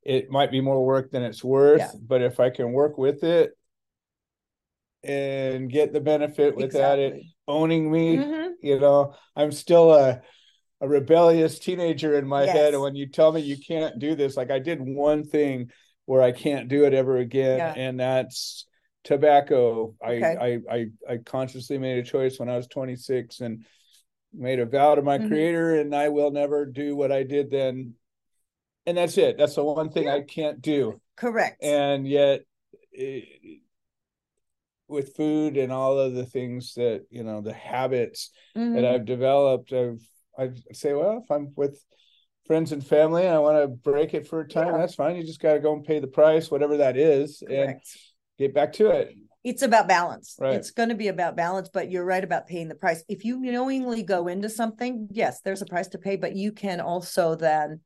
it 0.03 0.29
might 0.29 0.51
be 0.51 0.61
more 0.61 0.85
work 0.85 1.11
than 1.11 1.23
it's 1.23 1.43
worth. 1.43 1.79
Yeah. 1.79 1.91
But 1.99 2.21
if 2.21 2.39
I 2.39 2.49
can 2.49 2.71
work 2.71 2.97
with 2.97 3.23
it 3.23 3.51
and 5.03 5.71
get 5.71 5.91
the 5.91 5.99
benefit 5.99 6.55
without 6.55 6.99
exactly. 6.99 7.21
it 7.21 7.25
owning 7.47 7.91
me, 7.91 8.17
mm-hmm. 8.17 8.51
you 8.61 8.79
know, 8.79 9.15
I'm 9.35 9.51
still 9.51 9.93
a 9.93 10.21
a 10.81 10.87
rebellious 10.87 11.59
teenager 11.59 12.17
in 12.17 12.27
my 12.27 12.45
yes. 12.45 12.55
head. 12.55 12.73
And 12.73 12.81
when 12.81 12.95
you 12.95 13.07
tell 13.07 13.31
me 13.31 13.41
you 13.41 13.57
can't 13.57 13.99
do 13.99 14.15
this, 14.15 14.37
like 14.37 14.51
I 14.51 14.59
did 14.59 14.79
one 14.79 15.23
thing 15.23 15.71
where 16.05 16.21
I 16.21 16.31
can't 16.31 16.69
do 16.69 16.85
it 16.85 16.93
ever 16.93 17.17
again, 17.17 17.57
yeah. 17.57 17.73
and 17.75 17.99
that's 17.99 18.65
tobacco. 19.03 19.95
Okay. 20.03 20.23
I, 20.23 20.45
I 20.45 20.59
I 20.71 20.85
I 21.13 21.17
consciously 21.17 21.77
made 21.77 21.99
a 21.99 22.03
choice 22.03 22.39
when 22.39 22.49
I 22.49 22.57
was 22.57 22.67
26 22.67 23.41
and 23.41 23.65
made 24.33 24.59
a 24.59 24.65
vow 24.65 24.95
to 24.95 25.01
my 25.01 25.17
mm-hmm. 25.17 25.27
creator 25.27 25.79
and 25.79 25.95
I 25.95 26.09
will 26.09 26.31
never 26.31 26.65
do 26.65 26.95
what 26.95 27.11
I 27.11 27.23
did 27.23 27.49
then. 27.49 27.95
And 28.85 28.97
that's 28.97 29.17
it. 29.17 29.37
That's 29.37 29.55
the 29.55 29.63
one 29.63 29.89
thing 29.89 30.05
yeah. 30.05 30.15
I 30.15 30.21
can't 30.21 30.61
do. 30.61 30.99
Correct. 31.15 31.63
And 31.63 32.07
yet 32.07 32.41
it, 32.91 33.61
with 34.87 35.15
food 35.15 35.57
and 35.57 35.71
all 35.71 35.99
of 35.99 36.13
the 36.13 36.25
things 36.25 36.73
that, 36.75 37.05
you 37.09 37.23
know, 37.23 37.41
the 37.41 37.53
habits 37.53 38.31
mm-hmm. 38.57 38.75
that 38.75 38.85
I've 38.85 39.05
developed, 39.05 39.73
I've 39.73 40.01
I 40.39 40.51
say, 40.73 40.93
well, 40.93 41.21
if 41.23 41.29
I'm 41.31 41.53
with 41.55 41.83
friends 42.47 42.71
and 42.71 42.85
family 42.85 43.25
and 43.25 43.35
I 43.35 43.39
want 43.39 43.61
to 43.61 43.67
break 43.67 44.13
it 44.13 44.27
for 44.27 44.41
a 44.41 44.47
time, 44.47 44.67
yeah. 44.67 44.77
that's 44.77 44.95
fine. 44.95 45.15
You 45.15 45.23
just 45.23 45.41
got 45.41 45.53
to 45.53 45.59
go 45.59 45.73
and 45.73 45.83
pay 45.83 45.99
the 45.99 46.07
price, 46.07 46.49
whatever 46.49 46.77
that 46.77 46.97
is, 46.97 47.43
Correct. 47.45 47.69
and 47.69 47.81
get 48.37 48.53
back 48.53 48.73
to 48.73 48.89
it 48.89 49.15
it's 49.43 49.61
about 49.61 49.87
balance. 49.87 50.35
Right. 50.39 50.55
It's 50.55 50.71
going 50.71 50.89
to 50.89 50.95
be 50.95 51.07
about 51.07 51.37
balance, 51.37 51.69
but 51.69 51.89
you're 51.89 52.05
right 52.05 52.23
about 52.23 52.47
paying 52.47 52.67
the 52.67 52.75
price. 52.75 53.03
If 53.07 53.23
you 53.23 53.39
knowingly 53.39 54.03
go 54.03 54.27
into 54.27 54.49
something, 54.49 55.07
yes, 55.11 55.41
there's 55.41 55.61
a 55.61 55.65
price 55.65 55.87
to 55.89 55.97
pay, 55.97 56.17
but 56.17 56.35
you 56.35 56.51
can 56.51 56.81
also 56.81 57.35
then 57.35 57.79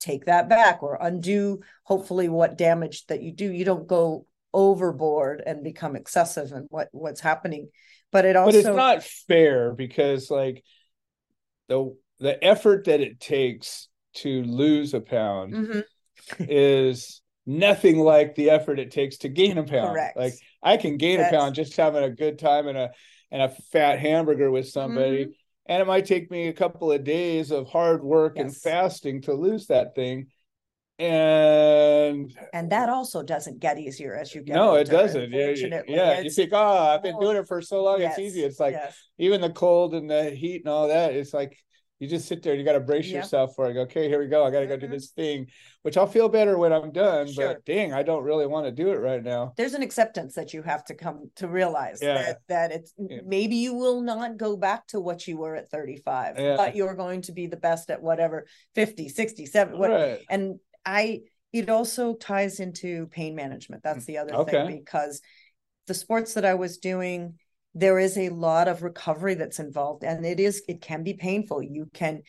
take 0.00 0.26
that 0.26 0.48
back 0.48 0.82
or 0.82 0.98
undo 1.00 1.60
hopefully 1.84 2.28
what 2.28 2.56
damage 2.56 3.06
that 3.06 3.22
you 3.22 3.32
do. 3.32 3.50
You 3.50 3.64
don't 3.64 3.86
go 3.86 4.26
overboard 4.54 5.42
and 5.44 5.62
become 5.62 5.96
excessive 5.96 6.52
and 6.52 6.66
what 6.70 6.88
what's 6.92 7.20
happening. 7.20 7.68
But 8.10 8.24
it 8.24 8.36
also 8.36 8.52
But 8.52 8.58
it's 8.58 8.76
not 8.76 9.02
fair 9.02 9.74
because 9.74 10.30
like 10.30 10.64
the 11.68 11.94
the 12.18 12.42
effort 12.42 12.84
that 12.84 13.00
it 13.00 13.20
takes 13.20 13.88
to 14.14 14.42
lose 14.44 14.94
a 14.94 15.00
pound 15.00 15.52
mm-hmm. 15.52 15.80
is 16.48 17.20
nothing 17.44 17.98
like 17.98 18.34
the 18.34 18.50
effort 18.50 18.78
it 18.78 18.90
takes 18.90 19.18
to 19.18 19.28
gain 19.28 19.58
a 19.58 19.62
pound. 19.62 19.92
Correct. 19.92 20.16
Like 20.16 20.34
I 20.62 20.76
can 20.76 20.96
gain 20.96 21.18
That's... 21.18 21.32
a 21.32 21.36
pound 21.36 21.54
just 21.54 21.76
having 21.76 22.02
a 22.02 22.10
good 22.10 22.38
time 22.38 22.66
and 22.66 22.78
a 22.78 22.90
and 23.30 23.42
a 23.42 23.48
fat 23.48 23.98
hamburger 23.98 24.50
with 24.50 24.68
somebody. 24.68 25.24
Mm-hmm. 25.24 25.32
And 25.68 25.82
it 25.82 25.86
might 25.86 26.06
take 26.06 26.30
me 26.30 26.46
a 26.46 26.52
couple 26.52 26.92
of 26.92 27.02
days 27.02 27.50
of 27.50 27.68
hard 27.68 28.04
work 28.04 28.34
yes. 28.36 28.44
and 28.44 28.56
fasting 28.56 29.22
to 29.22 29.34
lose 29.34 29.66
that 29.66 29.96
thing. 29.96 30.28
And 30.98 32.32
and 32.54 32.72
that 32.72 32.88
also 32.88 33.22
doesn't 33.22 33.60
get 33.60 33.78
easier 33.78 34.14
as 34.14 34.34
you 34.34 34.42
get. 34.42 34.54
No, 34.54 34.70
older, 34.70 34.80
it 34.80 34.88
doesn't. 34.88 35.30
Yeah, 35.30 35.82
yeah. 35.86 36.20
You 36.20 36.30
think, 36.30 36.50
oh, 36.54 36.78
I've 36.88 37.02
been 37.02 37.18
doing 37.20 37.36
it 37.36 37.46
for 37.46 37.60
so 37.60 37.84
long, 37.84 38.00
yes. 38.00 38.12
it's 38.12 38.26
easy. 38.26 38.42
It's 38.42 38.58
like 38.58 38.72
yes. 38.72 38.96
even 39.18 39.42
the 39.42 39.50
cold 39.50 39.94
and 39.94 40.08
the 40.08 40.30
heat 40.30 40.62
and 40.64 40.68
all 40.68 40.88
that. 40.88 41.12
It's 41.12 41.34
like 41.34 41.58
you 41.98 42.08
just 42.08 42.28
sit 42.28 42.42
there 42.42 42.52
and 42.52 42.60
you 42.60 42.66
got 42.66 42.72
to 42.72 42.80
brace 42.80 43.06
yeah. 43.06 43.18
yourself 43.18 43.54
for 43.54 43.70
it. 43.70 43.76
Okay, 43.76 44.08
here 44.08 44.20
we 44.20 44.26
go. 44.26 44.44
I 44.44 44.50
got 44.50 44.60
to 44.60 44.66
go 44.66 44.76
do 44.76 44.86
mm-hmm. 44.86 44.94
this 44.94 45.10
thing, 45.10 45.46
which 45.82 45.96
I'll 45.96 46.06
feel 46.06 46.28
better 46.28 46.58
when 46.58 46.72
I'm 46.72 46.92
done. 46.92 47.30
Sure. 47.32 47.54
But 47.54 47.64
dang, 47.64 47.94
I 47.94 48.02
don't 48.02 48.22
really 48.22 48.46
want 48.46 48.66
to 48.66 48.72
do 48.72 48.90
it 48.90 48.96
right 48.96 49.22
now. 49.22 49.54
There's 49.56 49.72
an 49.72 49.82
acceptance 49.82 50.34
that 50.34 50.52
you 50.52 50.62
have 50.62 50.84
to 50.86 50.94
come 50.94 51.30
to 51.36 51.48
realize 51.48 52.00
yeah. 52.02 52.14
that, 52.14 52.38
that 52.48 52.72
it's 52.72 52.92
yeah. 52.98 53.20
maybe 53.24 53.56
you 53.56 53.74
will 53.74 54.02
not 54.02 54.36
go 54.36 54.56
back 54.56 54.86
to 54.88 55.00
what 55.00 55.26
you 55.26 55.38
were 55.38 55.56
at 55.56 55.70
35, 55.70 56.36
but 56.36 56.76
you're 56.76 56.94
going 56.94 57.22
to 57.22 57.32
be 57.32 57.46
the 57.46 57.56
best 57.56 57.90
at 57.90 58.02
whatever 58.02 58.46
50, 58.74 59.08
60, 59.08 59.46
70. 59.46 59.78
What, 59.78 59.90
right. 59.90 60.20
And 60.28 60.58
I, 60.86 61.20
it 61.52 61.68
also 61.68 62.14
ties 62.14 62.60
into 62.60 63.08
pain 63.08 63.34
management. 63.34 63.82
That's 63.82 64.06
the 64.06 64.18
other 64.18 64.34
okay. 64.34 64.66
thing 64.66 64.78
because 64.78 65.20
the 65.86 65.94
sports 65.94 66.34
that 66.34 66.44
I 66.44 66.54
was 66.54 66.78
doing, 66.78 67.34
there 67.76 67.98
is 67.98 68.16
a 68.16 68.30
lot 68.30 68.68
of 68.68 68.82
recovery 68.82 69.34
that's 69.34 69.58
involved 69.58 70.02
and 70.02 70.24
it 70.24 70.40
is 70.40 70.62
it 70.66 70.80
can 70.80 71.02
be 71.02 71.12
painful 71.12 71.62
you 71.62 71.88
can 71.92 72.22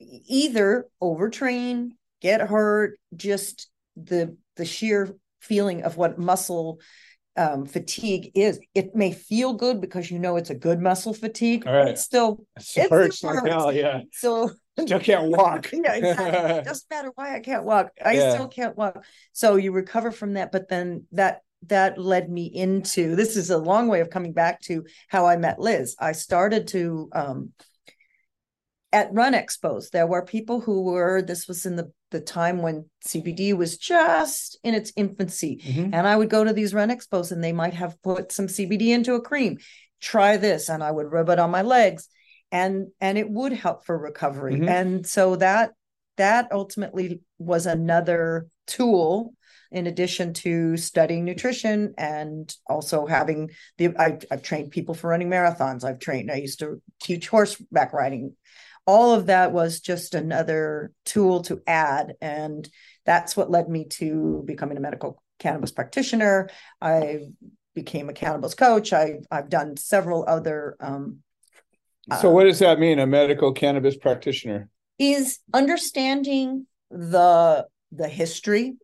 either 0.00 0.86
overtrain 1.00 1.90
get 2.20 2.40
hurt 2.40 2.98
just 3.14 3.70
the 3.96 4.36
the 4.56 4.64
sheer 4.64 5.14
feeling 5.40 5.84
of 5.84 5.96
what 5.96 6.18
muscle 6.18 6.80
um, 7.36 7.64
fatigue 7.64 8.32
is 8.34 8.58
it 8.74 8.96
may 8.96 9.12
feel 9.12 9.54
good 9.54 9.80
because 9.80 10.10
you 10.10 10.18
know 10.18 10.36
it's 10.36 10.50
a 10.50 10.54
good 10.54 10.80
muscle 10.80 11.14
fatigue 11.14 11.66
All 11.66 11.72
right. 11.72 11.86
but 11.86 11.98
still 11.98 12.44
it 12.76 12.90
hurts 12.90 13.22
like 13.22 13.46
hell 13.46 13.72
yeah 13.72 14.00
so 14.12 14.50
still 14.80 15.00
can't 15.00 15.30
walk 15.30 15.70
yeah 15.72 15.94
exactly. 15.94 16.56
it 16.56 16.64
doesn't 16.64 16.90
matter 16.90 17.10
why 17.14 17.34
i 17.34 17.40
can't 17.40 17.64
walk 17.64 17.90
i 18.04 18.12
yeah. 18.12 18.32
still 18.32 18.48
can't 18.48 18.76
walk 18.76 19.04
so 19.32 19.56
you 19.56 19.72
recover 19.72 20.10
from 20.10 20.34
that 20.34 20.52
but 20.52 20.68
then 20.68 21.04
that 21.12 21.40
that 21.66 21.98
led 21.98 22.30
me 22.30 22.46
into 22.46 23.14
this 23.16 23.36
is 23.36 23.50
a 23.50 23.58
long 23.58 23.88
way 23.88 24.00
of 24.00 24.10
coming 24.10 24.32
back 24.32 24.60
to 24.62 24.84
how 25.08 25.26
I 25.26 25.36
met 25.36 25.60
Liz. 25.60 25.94
I 25.98 26.12
started 26.12 26.68
to 26.68 27.10
um, 27.12 27.52
at 28.92 29.12
run 29.12 29.34
expos. 29.34 29.90
There 29.90 30.06
were 30.06 30.24
people 30.24 30.60
who 30.60 30.82
were 30.82 31.22
this 31.22 31.46
was 31.46 31.66
in 31.66 31.76
the 31.76 31.92
the 32.10 32.20
time 32.20 32.60
when 32.60 32.86
CBD 33.06 33.56
was 33.56 33.78
just 33.78 34.58
in 34.64 34.74
its 34.74 34.92
infancy, 34.96 35.60
mm-hmm. 35.64 35.94
and 35.94 36.08
I 36.08 36.16
would 36.16 36.30
go 36.30 36.42
to 36.42 36.52
these 36.52 36.74
run 36.74 36.88
expos 36.88 37.30
and 37.30 37.44
they 37.44 37.52
might 37.52 37.74
have 37.74 38.00
put 38.02 38.32
some 38.32 38.46
CBD 38.46 38.88
into 38.88 39.14
a 39.14 39.20
cream. 39.20 39.58
Try 40.00 40.38
this, 40.38 40.68
and 40.68 40.82
I 40.82 40.90
would 40.90 41.12
rub 41.12 41.28
it 41.28 41.38
on 41.38 41.50
my 41.50 41.62
legs, 41.62 42.08
and 42.52 42.88
and 43.00 43.18
it 43.18 43.28
would 43.28 43.52
help 43.52 43.84
for 43.84 43.96
recovery. 43.96 44.56
Mm-hmm. 44.56 44.68
And 44.68 45.06
so 45.06 45.36
that 45.36 45.72
that 46.16 46.48
ultimately 46.52 47.22
was 47.38 47.66
another 47.66 48.48
tool 48.66 49.34
in 49.70 49.86
addition 49.86 50.32
to 50.32 50.76
studying 50.76 51.24
nutrition 51.24 51.94
and 51.96 52.54
also 52.66 53.06
having 53.06 53.50
the 53.78 53.96
I've, 53.96 54.24
I've 54.30 54.42
trained 54.42 54.70
people 54.70 54.94
for 54.94 55.08
running 55.08 55.28
marathons 55.28 55.84
i've 55.84 55.98
trained 55.98 56.30
i 56.30 56.36
used 56.36 56.58
to 56.60 56.82
teach 57.00 57.28
horseback 57.28 57.92
riding 57.92 58.34
all 58.86 59.14
of 59.14 59.26
that 59.26 59.52
was 59.52 59.80
just 59.80 60.14
another 60.14 60.92
tool 61.04 61.42
to 61.42 61.62
add 61.66 62.14
and 62.20 62.68
that's 63.06 63.36
what 63.36 63.50
led 63.50 63.68
me 63.68 63.86
to 63.86 64.42
becoming 64.44 64.76
a 64.76 64.80
medical 64.80 65.22
cannabis 65.38 65.70
practitioner 65.70 66.48
i 66.80 67.20
became 67.74 68.08
a 68.08 68.14
cannabis 68.14 68.54
coach 68.54 68.92
I, 68.92 69.20
i've 69.30 69.48
done 69.48 69.76
several 69.76 70.24
other 70.26 70.76
um, 70.80 71.18
so 72.20 72.30
what 72.30 72.44
does 72.44 72.58
that 72.58 72.78
mean 72.78 72.98
a 72.98 73.06
medical 73.06 73.52
cannabis 73.52 73.96
practitioner 73.96 74.68
is 74.98 75.38
understanding 75.52 76.66
the 76.90 77.66
the 77.92 78.08
history 78.08 78.74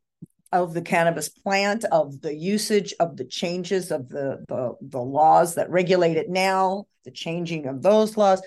of 0.52 0.74
the 0.74 0.82
cannabis 0.82 1.28
plant, 1.28 1.84
of 1.86 2.20
the 2.20 2.34
usage, 2.34 2.94
of 3.00 3.16
the 3.16 3.24
changes 3.24 3.90
of 3.90 4.08
the, 4.08 4.44
the, 4.48 4.74
the 4.80 5.00
laws 5.00 5.56
that 5.56 5.68
regulate 5.70 6.16
it 6.16 6.30
now, 6.30 6.86
the 7.04 7.10
changing 7.10 7.66
of 7.66 7.82
those 7.82 8.16
laws, 8.16 8.40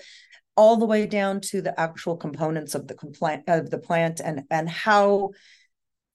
all 0.56 0.76
the 0.76 0.86
way 0.86 1.06
down 1.06 1.40
to 1.40 1.62
the 1.62 1.78
actual 1.78 2.16
components 2.16 2.74
of 2.74 2.88
the 2.88 2.94
complant 2.94 3.44
of 3.48 3.70
the 3.70 3.78
plant 3.78 4.20
and 4.22 4.42
and 4.50 4.68
how 4.68 5.30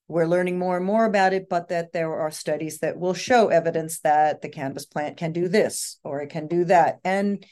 we're 0.07 0.27
learning 0.27 0.59
more 0.59 0.77
and 0.77 0.85
more 0.85 1.05
about 1.05 1.33
it, 1.33 1.49
but 1.49 1.69
that 1.69 1.91
there 1.91 2.13
are 2.13 2.29
studies 2.29 2.79
that 2.79 2.99
will 2.99 3.15
show 3.15 3.47
evidence 3.47 4.01
that 4.01 4.41
the 4.41 4.49
cannabis 4.49 4.85
plant 4.85 5.17
can 5.17 5.31
do 5.31 5.47
this 5.47 5.97
or 6.03 6.21
it 6.21 6.29
can 6.29 6.47
do 6.47 6.65
that. 6.65 6.99
And 7.03 7.43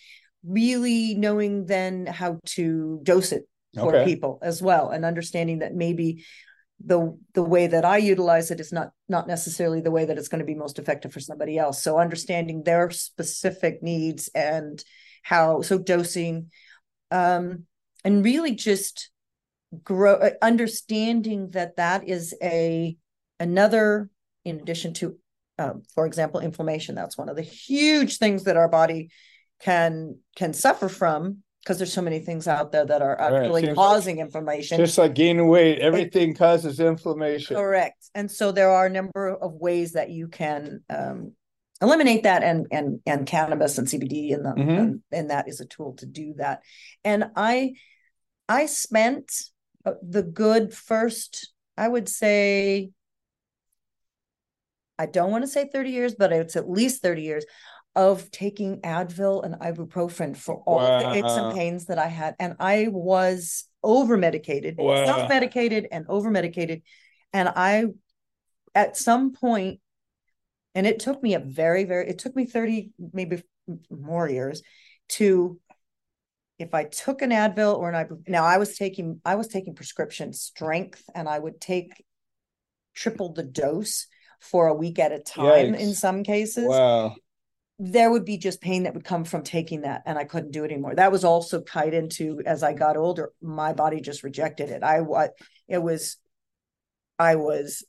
really 0.46 1.16
knowing 1.16 1.66
then 1.66 2.06
how 2.06 2.40
to 2.46 3.00
dose 3.04 3.32
it 3.32 3.48
for 3.74 3.96
okay. 3.96 4.06
people 4.06 4.40
as 4.42 4.62
well 4.62 4.90
and 4.90 5.04
understanding 5.06 5.60
that 5.60 5.74
maybe 5.74 6.24
the 6.86 7.18
the 7.34 7.44
way 7.44 7.68
that 7.68 7.86
I 7.86 7.98
utilize 7.98 8.52
it 8.52 8.60
is 8.60 8.72
not 8.72 8.92
not 9.08 9.28
necessarily 9.28 9.82
the 9.82 9.92
way 9.92 10.06
that 10.06 10.18
it's 10.18 10.28
going 10.28 10.40
to 10.40 10.46
be 10.46 10.56
most 10.56 10.80
effective 10.80 11.14
for 11.14 11.20
somebody 11.20 11.58
else. 11.58 11.82
So 11.82 11.98
understanding 11.98 12.64
their 12.64 12.90
specific 12.92 13.82
needs 13.82 14.30
and 14.36 14.84
how 15.22 15.62
so 15.62 15.78
dosing, 15.78 16.52
um, 17.10 17.66
and 18.04 18.26
really 18.26 18.56
just 18.56 19.12
grow 19.84 20.16
uh, 20.16 20.32
understanding 20.42 21.52
that 21.52 21.78
that 21.78 22.08
is 22.08 22.36
a 22.44 22.98
another 23.40 24.10
in 24.44 24.60
addition 24.60 24.94
to, 24.94 25.18
um, 25.58 25.84
for 25.96 26.06
example, 26.06 26.42
inflammation. 26.42 26.96
That's 26.96 27.18
one 27.18 27.30
of 27.30 27.38
the 27.38 27.42
huge 27.44 28.18
things 28.18 28.44
that 28.44 28.58
our 28.58 28.68
body 28.68 29.10
can 29.64 30.18
can 30.36 30.54
suffer 30.54 30.90
from 30.90 31.44
because 31.64 31.78
there's 31.78 31.94
so 31.94 32.02
many 32.02 32.20
things 32.20 32.48
out 32.48 32.74
there 32.74 32.86
that 32.86 33.02
are 33.02 33.20
actually 33.20 33.68
right. 33.68 33.76
causing 33.76 34.18
like, 34.18 34.26
inflammation. 34.26 34.78
Just 34.78 34.98
like 34.98 35.16
gaining 35.16 35.48
weight, 35.48 35.80
everything 35.80 36.32
it, 36.32 36.38
causes 36.38 36.82
inflammation. 36.82 37.56
Correct. 37.56 38.10
And 38.14 38.30
so 38.30 38.52
there 38.52 38.70
are 38.70 38.88
a 38.88 38.90
number 38.90 39.30
of 39.30 39.54
ways 39.54 39.94
that 39.94 40.10
you 40.10 40.28
can 40.28 40.82
um, 40.90 41.32
eliminate 41.82 42.24
that, 42.24 42.44
and 42.44 42.68
and 42.72 43.00
and 43.06 43.26
cannabis 43.26 43.78
and 43.78 43.88
CBD 43.88 44.34
and, 44.34 44.46
the, 44.46 44.50
mm-hmm. 44.50 44.70
and 44.70 45.02
and 45.12 45.30
that 45.30 45.48
is 45.48 45.62
a 45.62 45.66
tool 45.66 45.94
to 45.98 46.06
do 46.06 46.34
that. 46.38 46.62
And 47.06 47.32
I 47.38 47.76
I 48.50 48.66
spent 48.66 49.32
uh, 49.86 49.94
the 50.02 50.24
good 50.24 50.74
first, 50.74 51.54
I 51.78 51.88
would 51.88 52.10
say, 52.10 52.92
I 55.00 55.06
don't 55.06 55.32
want 55.32 55.46
to 55.46 55.50
say 55.50 55.70
30 55.72 55.90
years, 55.90 56.16
but 56.16 56.34
it's 56.34 56.58
at 56.58 56.70
least 56.70 57.02
30 57.02 57.22
years 57.22 57.46
of 57.96 58.32
taking 58.32 58.82
Advil 58.82 59.44
and 59.44 59.56
ibuprofen 59.56 60.36
for 60.36 60.56
all 60.66 60.78
wow. 60.78 61.00
the 61.00 61.18
aches 61.18 61.32
and 61.32 61.56
pains 61.56 61.86
that 61.86 62.00
I 62.00 62.08
had. 62.08 62.36
And 62.40 62.56
I 62.60 62.88
was 62.90 63.66
over 63.84 64.18
medicated, 64.18 64.78
wow. 64.78 65.06
self 65.06 65.30
medicated, 65.30 65.88
and 65.92 66.06
over 66.10 66.32
medicated. 66.32 66.82
And 67.34 67.50
I, 67.50 67.86
at 68.74 68.98
some 68.98 69.34
point, 69.34 69.80
and 70.74 70.88
it 70.88 71.00
took 71.00 71.22
me 71.22 71.36
a 71.36 71.40
very, 71.40 71.84
very, 71.84 72.10
it 72.10 72.18
took 72.18 72.36
me 72.36 72.46
30, 72.46 72.92
maybe 73.14 73.44
more 73.92 74.28
years 74.28 74.64
to, 75.10 75.60
if 76.58 76.74
I 76.74 76.86
took 76.86 77.22
an 77.22 77.30
Advil 77.30 77.78
or 77.78 77.92
an 77.92 78.08
ibuprofen, 78.08 78.28
now 78.28 78.44
I 78.44 78.58
was 78.58 78.76
taking, 78.76 79.22
I 79.24 79.36
was 79.36 79.48
taking 79.48 79.76
prescription 79.76 80.34
strength 80.34 81.04
and 81.14 81.30
I 81.30 81.38
would 81.38 81.62
take 81.62 82.04
triple 82.96 83.34
the 83.34 83.44
dose 83.44 84.08
for 84.40 84.68
a 84.68 84.74
week 84.74 84.98
at 84.98 85.12
a 85.12 85.20
time 85.20 85.74
Yikes. 85.74 85.80
in 85.80 85.94
some 85.94 86.24
cases. 86.24 86.68
Wow 86.68 87.16
there 87.80 88.12
would 88.12 88.26
be 88.26 88.38
just 88.38 88.62
pain 88.62 88.84
that 88.84 88.94
would 88.94 89.04
come 89.04 89.24
from 89.24 89.44
taking 89.44 89.82
that 89.82 90.04
and 90.06 90.18
i 90.18 90.24
couldn't 90.24 90.52
do 90.52 90.64
it 90.64 90.72
anymore. 90.72 90.96
That 90.96 91.12
was 91.12 91.24
also 91.24 91.62
tied 91.62 91.94
into 91.94 92.42
as 92.46 92.64
i 92.64 92.74
got 92.74 92.98
older 92.98 93.32
my 93.42 93.74
body 93.74 94.00
just 94.00 94.24
rejected 94.24 94.70
it. 94.70 94.84
I 94.84 95.02
what 95.02 95.32
it 95.68 95.82
was 95.82 96.18
i 97.18 97.36
was 97.36 97.84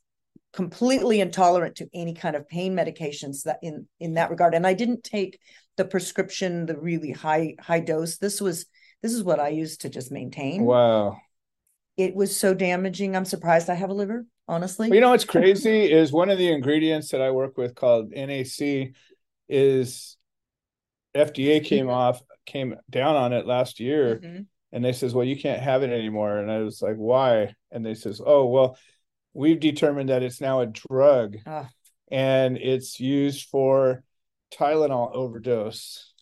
completely 0.53 1.21
intolerant 1.21 1.77
to 1.77 1.89
any 1.93 2.15
kind 2.15 2.37
of 2.37 2.49
pain 2.49 2.75
medications 2.75 3.43
that 3.43 3.59
in 3.63 3.87
in 4.01 4.15
that 4.15 4.31
regard. 4.31 4.55
And 4.55 4.67
i 4.67 4.75
didn't 4.75 5.05
take 5.05 5.39
the 5.77 5.85
prescription 5.85 6.67
the 6.67 6.79
really 6.79 7.13
high 7.13 7.57
high 7.61 7.81
dose. 7.81 8.17
This 8.17 8.41
was 8.41 8.67
this 9.03 9.13
is 9.13 9.23
what 9.23 9.41
i 9.41 9.49
used 9.49 9.83
to 9.83 9.91
just 9.91 10.11
maintain. 10.11 10.65
Wow. 10.65 11.19
It 11.97 12.17
was 12.17 12.37
so 12.37 12.55
damaging. 12.55 13.15
I'm 13.15 13.27
surprised 13.27 13.69
i 13.69 13.75
have 13.75 13.91
a 13.91 13.95
liver 13.95 14.25
honestly. 14.49 14.89
You 14.91 15.01
know 15.01 15.11
what's 15.11 15.25
crazy 15.37 15.93
is 15.93 16.11
one 16.11 16.31
of 16.31 16.39
the 16.39 16.49
ingredients 16.49 17.11
that 17.11 17.21
i 17.21 17.31
work 17.31 17.59
with 17.59 17.75
called 17.75 18.13
nac 18.13 18.95
is 19.49 20.17
FDA 21.15 21.65
came 21.65 21.87
mm-hmm. 21.87 21.95
off 21.95 22.23
came 22.47 22.75
down 22.91 23.17
on 23.17 23.33
it 23.33 23.47
last 23.47 23.81
year 23.81 24.21
mm-hmm. 24.23 24.43
and 24.73 24.85
they 24.85 24.93
says 24.93 25.15
well 25.15 25.25
you 25.25 25.37
can't 25.37 25.63
have 25.63 25.83
it 25.83 25.91
anymore 25.91 26.39
and 26.39 26.51
I 26.51 26.59
was 26.59 26.83
like 26.83 26.97
why 26.97 27.55
and 27.71 27.85
they 27.85 27.95
says 27.95 28.21
oh 28.25 28.47
well 28.47 28.77
we've 29.33 29.61
determined 29.61 30.11
that 30.11 30.23
it's 30.23 30.41
now 30.41 30.61
a 30.61 30.67
drug 30.67 31.37
ah. 31.47 31.69
and 32.11 32.59
it's 32.59 33.01
used 33.01 33.49
for 33.49 34.03
Tylenol 34.53 35.15
overdose 35.15 36.13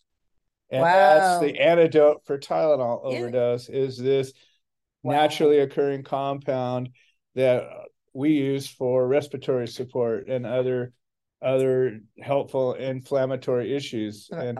and 0.69 0.81
wow. 0.81 0.91
that's 0.91 1.41
the 1.41 1.59
antidote 1.59 2.21
for 2.25 2.37
Tylenol 2.37 3.03
overdose 3.03 3.69
is, 3.69 3.95
is 3.95 3.97
this 3.97 4.33
wow. 5.03 5.13
naturally 5.13 5.59
occurring 5.59 6.03
compound 6.03 6.89
that 7.35 7.67
we 8.13 8.31
use 8.31 8.67
for 8.67 9.07
respiratory 9.07 9.67
support 9.67 10.27
and 10.27 10.45
other 10.45 10.93
other 11.43 11.99
helpful 12.21 12.73
inflammatory 12.73 13.75
issues. 13.75 14.29
Oh, 14.31 14.37
and 14.37 14.59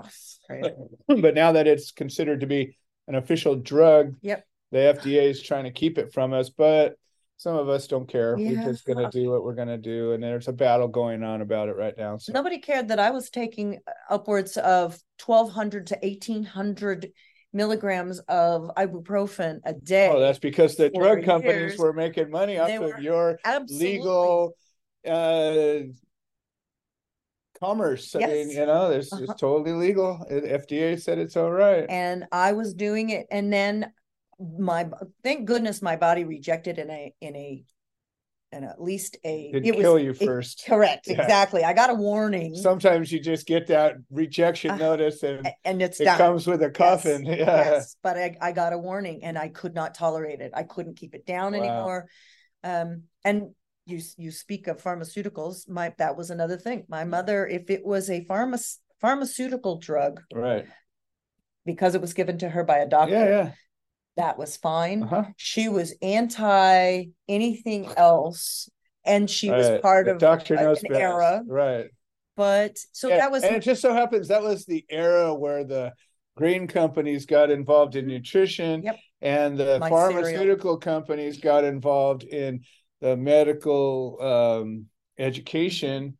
but 1.22 1.36
now 1.36 1.54
that 1.54 1.68
it's 1.68 1.92
considered 1.92 2.42
to 2.42 2.48
be 2.48 2.78
an 3.08 3.16
official 3.16 3.56
drug, 3.56 4.16
yep. 4.22 4.46
the 4.72 4.78
FDA 4.78 5.30
is 5.30 5.42
trying 5.42 5.66
to 5.66 5.72
keep 5.72 5.98
it 5.98 6.14
from 6.14 6.34
us, 6.34 6.50
but 6.50 6.96
some 7.38 7.56
of 7.56 7.68
us 7.68 7.88
don't 7.88 8.08
care. 8.08 8.38
Yeah. 8.38 8.64
We're 8.64 8.72
just 8.72 8.86
going 8.86 9.00
to 9.00 9.10
do 9.10 9.30
what 9.30 9.44
we're 9.44 9.56
going 9.56 9.68
to 9.68 9.78
do. 9.78 10.14
And 10.14 10.24
there's 10.24 10.48
a 10.48 10.54
battle 10.54 10.88
going 10.88 11.24
on 11.24 11.42
about 11.42 11.68
it 11.68 11.76
right 11.76 11.94
now. 11.98 12.18
So. 12.18 12.32
Nobody 12.32 12.60
cared 12.60 12.88
that 12.90 13.00
I 13.00 13.12
was 13.12 13.30
taking 13.30 13.80
upwards 14.10 14.56
of 14.58 14.98
1200 15.26 15.88
to 15.88 16.00
1800 16.02 17.12
milligrams 17.52 18.20
of 18.22 18.72
ibuprofen 18.78 19.60
a 19.66 19.74
day. 19.74 20.10
Oh, 20.12 20.20
that's 20.20 20.40
because 20.40 20.76
the 20.76 20.90
drug 20.90 21.24
companies 21.24 21.78
were 21.78 21.94
making 21.94 22.32
money 22.32 22.58
off 22.58 22.70
of 22.70 23.02
your 23.02 23.40
absolutely. 23.46 23.98
legal 23.98 24.56
uh, 25.06 25.80
commerce. 27.64 28.16
I 28.16 28.20
mean, 28.20 28.50
you 28.50 28.66
know, 28.66 28.90
this 28.90 29.12
uh-huh. 29.12 29.24
is 29.24 29.30
totally 29.40 29.74
legal. 29.74 30.26
FDA 30.30 31.02
said 31.02 31.18
it's 31.18 31.38
all 31.38 31.52
right. 31.52 31.86
And 31.90 32.26
I 32.32 32.54
was 32.54 32.74
doing 32.74 33.10
it, 33.10 33.28
and 33.32 33.52
then 33.52 33.92
my 34.40 34.90
thank 35.24 35.46
goodness 35.46 35.82
my 35.82 35.96
body 35.96 36.24
rejected 36.24 36.78
in 36.78 36.90
a 36.90 37.14
in 37.22 37.36
a 37.36 37.64
and 38.52 38.66
at 38.66 38.80
least 38.82 39.18
a 39.26 39.52
it 39.54 39.66
it 39.66 39.76
kill 39.76 39.96
was, 39.96 40.04
you 40.04 40.14
first. 40.14 40.64
correct, 40.68 41.08
yeah. 41.08 41.22
exactly. 41.22 41.64
I 41.64 41.74
got 41.74 41.90
a 41.90 41.96
warning. 41.96 42.54
Sometimes 42.56 43.12
you 43.12 43.20
just 43.20 43.48
get 43.48 43.68
that 43.68 43.96
rejection 44.12 44.72
uh, 44.72 44.78
notice, 44.78 45.24
and 45.24 45.50
and 45.66 45.82
it's 45.82 46.00
it 46.00 46.06
done. 46.06 46.18
comes 46.18 46.46
with 46.46 46.62
a 46.62 46.70
coffin. 46.70 47.26
Yes, 47.26 47.38
yeah, 47.40 47.46
yes. 47.46 47.96
but 48.04 48.18
I, 48.18 48.38
I 48.42 48.52
got 48.52 48.74
a 48.74 48.78
warning, 48.78 49.24
and 49.24 49.38
I 49.38 49.48
could 49.48 49.74
not 49.74 49.96
tolerate 49.96 50.40
it. 50.40 50.52
I 50.54 50.64
couldn't 50.64 50.98
keep 50.98 51.16
it 51.16 51.26
down 51.26 51.54
wow. 51.54 51.60
anymore. 51.60 52.08
Um, 52.64 53.04
and 53.26 53.56
you 53.86 54.00
you 54.18 54.32
speak 54.32 54.68
of 54.68 54.82
pharmaceuticals 54.82 55.68
my 55.70 55.94
that 55.98 56.16
was 56.16 56.30
another 56.30 56.58
thing 56.58 56.84
my 56.88 57.04
mother 57.04 57.46
if 57.48 57.70
it 57.70 57.86
was 57.86 58.10
a 58.10 58.26
pharma, 58.26 58.78
pharmaceutical 59.02 59.78
drug 59.78 60.22
right 60.34 60.66
because 61.66 61.96
it 61.96 62.02
was 62.02 62.14
given 62.14 62.38
to 62.38 62.50
her 62.50 62.64
by 62.64 62.78
a 62.78 62.88
doctor 62.88 63.14
yeah, 63.14 63.28
yeah. 63.28 63.52
that 64.18 64.38
was 64.38 64.58
fine 64.58 65.04
uh-huh. 65.04 65.24
she 65.36 65.70
was 65.70 65.94
anti 66.02 67.06
anything 67.28 67.90
else 67.98 68.70
and 69.06 69.30
she 69.30 69.50
right. 69.50 69.58
was 69.58 69.82
part 69.82 70.06
the 70.06 70.14
of 70.14 70.18
doctor 70.18 70.56
knows 70.56 70.82
an 70.84 70.90
best. 70.90 71.02
era 71.02 71.42
right 71.48 71.88
but 72.36 72.78
so 72.94 73.10
yeah, 73.10 73.18
that 73.18 73.32
was 73.32 73.44
and 73.44 73.56
it 73.56 73.62
just 73.62 73.82
so 73.82 73.94
happens 73.94 74.30
that 74.30 74.42
was 74.42 74.66
the 74.66 74.86
era 74.90 75.34
where 75.34 75.64
the 75.64 75.92
green 76.36 76.68
companies 76.68 77.26
got 77.26 77.52
involved 77.52 77.96
in 77.96 78.08
nutrition 78.08 78.82
yep. 78.82 78.98
and 79.22 79.58
the 79.58 79.78
My 79.80 79.90
pharmaceutical 79.90 80.72
cereal. 80.72 80.78
companies 80.78 81.40
got 81.40 81.64
involved 81.64 82.24
in 82.24 82.62
the 83.04 83.18
medical 83.18 84.18
um, 84.22 84.86
education, 85.20 86.18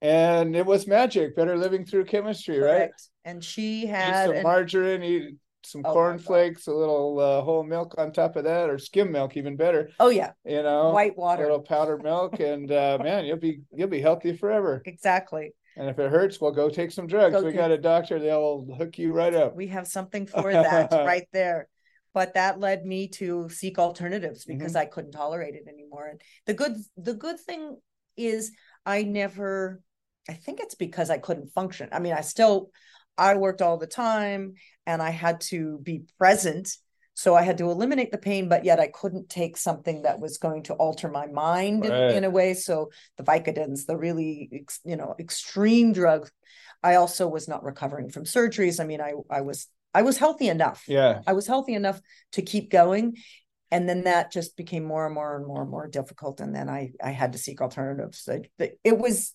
and 0.00 0.54
it 0.54 0.64
was 0.64 0.86
magic. 0.86 1.34
Better 1.34 1.58
living 1.58 1.84
through 1.84 2.04
chemistry, 2.04 2.60
Correct. 2.60 2.80
right? 2.80 3.30
And 3.32 3.42
she 3.42 3.84
had 3.84 4.26
some 4.26 4.36
an... 4.36 4.42
margarine, 4.44 5.02
eat 5.02 5.34
some 5.64 5.82
oh, 5.84 5.92
cornflakes, 5.92 6.68
a 6.68 6.72
little 6.72 7.18
uh, 7.18 7.42
whole 7.42 7.64
milk 7.64 7.96
on 7.98 8.12
top 8.12 8.36
of 8.36 8.44
that, 8.44 8.70
or 8.70 8.78
skim 8.78 9.10
milk, 9.10 9.36
even 9.36 9.56
better. 9.56 9.90
Oh 9.98 10.10
yeah, 10.10 10.30
you 10.44 10.62
know, 10.62 10.90
white 10.90 11.18
water, 11.18 11.42
a 11.42 11.46
little 11.46 11.62
powdered 11.62 12.04
milk, 12.04 12.38
and 12.38 12.70
uh, 12.70 12.98
man, 13.02 13.24
you'll 13.24 13.36
be 13.36 13.62
you'll 13.74 13.88
be 13.88 14.00
healthy 14.00 14.36
forever. 14.36 14.82
Exactly. 14.86 15.52
And 15.76 15.88
if 15.88 15.98
it 15.98 16.12
hurts, 16.12 16.40
well, 16.40 16.52
go 16.52 16.68
take 16.68 16.92
some 16.92 17.08
drugs. 17.08 17.34
Go 17.34 17.42
we 17.42 17.52
got 17.52 17.72
a 17.72 17.78
doctor; 17.78 18.20
they'll 18.20 18.68
hook 18.78 18.98
you 18.98 19.12
right 19.12 19.34
up. 19.34 19.56
We 19.56 19.66
have 19.66 19.88
something 19.88 20.26
for 20.26 20.52
that 20.52 20.92
right 20.92 21.26
there 21.32 21.66
but 22.12 22.34
that 22.34 22.58
led 22.58 22.84
me 22.84 23.08
to 23.08 23.48
seek 23.48 23.78
alternatives 23.78 24.44
because 24.44 24.72
mm-hmm. 24.72 24.82
I 24.82 24.86
couldn't 24.86 25.12
tolerate 25.12 25.54
it 25.54 25.68
anymore. 25.68 26.08
And 26.08 26.20
the 26.46 26.54
good 26.54 26.76
the 26.96 27.14
good 27.14 27.38
thing 27.38 27.76
is 28.16 28.52
I 28.84 29.02
never 29.02 29.80
I 30.28 30.34
think 30.34 30.60
it's 30.60 30.74
because 30.74 31.10
I 31.10 31.18
couldn't 31.18 31.52
function. 31.52 31.88
I 31.92 31.98
mean, 31.98 32.12
I 32.12 32.20
still 32.20 32.70
I 33.16 33.34
worked 33.34 33.62
all 33.62 33.76
the 33.76 33.86
time 33.86 34.54
and 34.86 35.02
I 35.02 35.10
had 35.10 35.40
to 35.42 35.78
be 35.82 36.02
present. 36.18 36.76
So 37.14 37.34
I 37.34 37.42
had 37.42 37.58
to 37.58 37.70
eliminate 37.70 38.12
the 38.12 38.18
pain, 38.18 38.48
but 38.48 38.64
yet 38.64 38.80
I 38.80 38.86
couldn't 38.86 39.28
take 39.28 39.56
something 39.56 40.02
that 40.02 40.20
was 40.20 40.38
going 40.38 40.62
to 40.64 40.74
alter 40.74 41.10
my 41.10 41.26
mind 41.26 41.82
right. 41.84 42.10
in, 42.10 42.16
in, 42.18 42.24
a 42.24 42.30
way. 42.30 42.54
So 42.54 42.90
the 43.18 43.24
Vicodins, 43.24 43.84
the 43.84 43.96
really, 43.96 44.64
you 44.84 44.96
know, 44.96 45.14
extreme 45.18 45.92
drugs. 45.92 46.30
I 46.82 46.94
also 46.94 47.28
was 47.28 47.46
not 47.46 47.62
recovering 47.62 48.08
from 48.08 48.24
surgeries. 48.24 48.80
I 48.80 48.84
mean, 48.84 49.02
I 49.02 49.12
I 49.30 49.42
was 49.42 49.66
I 49.92 50.02
was 50.02 50.18
healthy 50.18 50.48
enough. 50.48 50.84
Yeah. 50.86 51.20
I 51.26 51.32
was 51.32 51.46
healthy 51.46 51.74
enough 51.74 52.00
to 52.32 52.42
keep 52.42 52.70
going. 52.70 53.16
And 53.72 53.88
then 53.88 54.04
that 54.04 54.32
just 54.32 54.56
became 54.56 54.84
more 54.84 55.06
and 55.06 55.14
more 55.14 55.36
and 55.36 55.46
more 55.46 55.62
and 55.62 55.70
more 55.70 55.86
difficult. 55.86 56.40
And 56.40 56.54
then 56.54 56.68
I 56.68 56.92
I 57.02 57.10
had 57.10 57.32
to 57.32 57.38
seek 57.38 57.60
alternatives. 57.60 58.28
It 58.58 58.98
was 58.98 59.34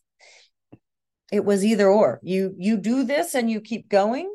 it 1.31 1.45
was 1.45 1.63
either 1.63 1.89
or. 1.89 2.19
You 2.21 2.53
you 2.57 2.77
do 2.77 3.03
this 3.03 3.33
and 3.33 3.49
you 3.49 3.61
keep 3.61 3.87
going, 3.87 4.29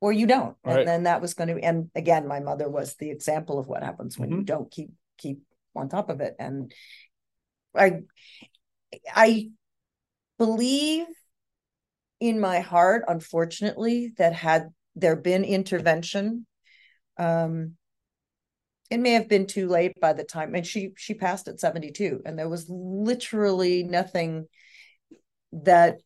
or 0.00 0.12
you 0.12 0.26
don't. 0.26 0.56
And 0.64 0.86
then 0.86 1.04
that 1.04 1.20
was 1.20 1.34
going 1.34 1.48
to 1.48 1.62
and 1.62 1.90
again, 1.94 2.26
my 2.26 2.40
mother 2.40 2.68
was 2.68 2.96
the 2.96 3.10
example 3.10 3.58
of 3.58 3.68
what 3.68 3.82
happens 3.82 4.18
when 4.18 4.30
mm-hmm. 4.30 4.38
you 4.40 4.44
don't 4.44 4.70
keep 4.70 4.90
keep 5.16 5.42
on 5.76 5.88
top 5.88 6.10
of 6.10 6.20
it. 6.20 6.34
And 6.38 6.72
I 7.74 8.00
I 9.14 9.50
believe 10.38 11.06
in 12.18 12.40
my 12.40 12.60
heart, 12.60 13.04
unfortunately, 13.06 14.12
that 14.18 14.32
had 14.32 14.70
there 14.96 15.16
been 15.16 15.44
intervention 15.44 16.46
um 17.18 17.72
it 18.90 18.98
may 18.98 19.12
have 19.12 19.28
been 19.28 19.46
too 19.46 19.68
late 19.68 19.92
by 20.00 20.12
the 20.12 20.24
time 20.24 20.54
and 20.54 20.66
she 20.66 20.90
she 20.96 21.14
passed 21.14 21.48
at 21.48 21.60
72 21.60 22.22
and 22.26 22.38
there 22.38 22.48
was 22.48 22.66
literally 22.68 23.82
nothing 23.82 24.46
that 25.52 26.00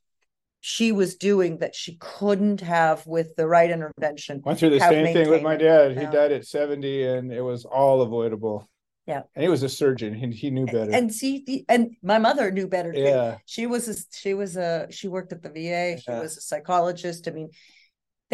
she 0.67 0.93
was 0.93 1.17
doing 1.17 1.59
that 1.59 1.75
she 1.75 1.99
couldn't 2.01 2.63
have 2.63 3.07
with 3.07 3.37
the 3.37 3.47
right 3.47 3.71
intervention. 3.71 4.41
Went 4.43 4.59
through 4.59 4.71
the 4.71 4.81
same 4.81 5.13
thing 5.13 5.29
with 5.29 5.43
my 5.43 5.57
dad. 5.57 5.91
He 5.93 6.07
died 6.07 6.33
at 6.33 6.47
70 6.47 7.05
and 7.05 7.31
it 7.31 7.43
was 7.43 7.67
all 7.67 8.01
avoidable. 8.01 8.67
Yeah. 9.07 9.25
And 9.35 9.43
he 9.43 9.51
was 9.51 9.63
a 9.63 9.69
surgeon 9.69 10.15
and 10.15 10.33
he 10.33 10.49
knew 10.51 10.65
better. 10.65 10.91
And 10.91 11.13
see 11.13 11.67
and 11.69 11.95
my 12.03 12.19
mother 12.19 12.51
knew 12.51 12.67
better 12.67 12.95
too. 12.95 13.01
Yeah. 13.01 13.37
She 13.45 13.67
was 13.67 13.89
a, 13.91 14.17
she 14.17 14.33
was 14.33 14.57
a 14.57 14.87
she 14.89 15.07
worked 15.07 15.33
at 15.33 15.43
the 15.43 15.51
VA. 15.51 16.01
She 16.01 16.11
yeah. 16.11 16.21
was 16.21 16.39
a 16.39 16.41
psychologist. 16.41 17.29
I 17.29 17.33
mean, 17.33 17.51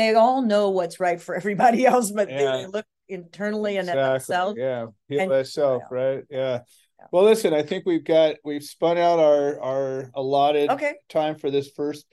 they 0.00 0.14
all 0.14 0.42
know 0.42 0.70
what's 0.70 1.00
right 1.00 1.20
for 1.20 1.34
everybody 1.34 1.86
else, 1.86 2.10
but 2.10 2.30
yeah. 2.30 2.56
they 2.56 2.66
look 2.66 2.86
internally 3.08 3.76
and 3.76 3.88
exactly. 3.88 4.02
at 4.02 4.12
themselves. 4.12 4.56
Yeah, 4.58 4.86
heal 5.08 5.20
and, 5.20 5.30
thyself, 5.30 5.82
right? 5.90 6.24
Yeah. 6.30 6.60
Well, 7.12 7.24
listen, 7.24 7.54
I 7.54 7.62
think 7.62 7.84
we've 7.86 8.04
got 8.04 8.36
we've 8.44 8.62
spun 8.62 8.98
out 8.98 9.18
our 9.18 9.60
our 9.60 10.10
allotted 10.14 10.70
okay. 10.70 10.94
time 11.08 11.36
for 11.36 11.50
this 11.50 11.70
first 11.70 12.06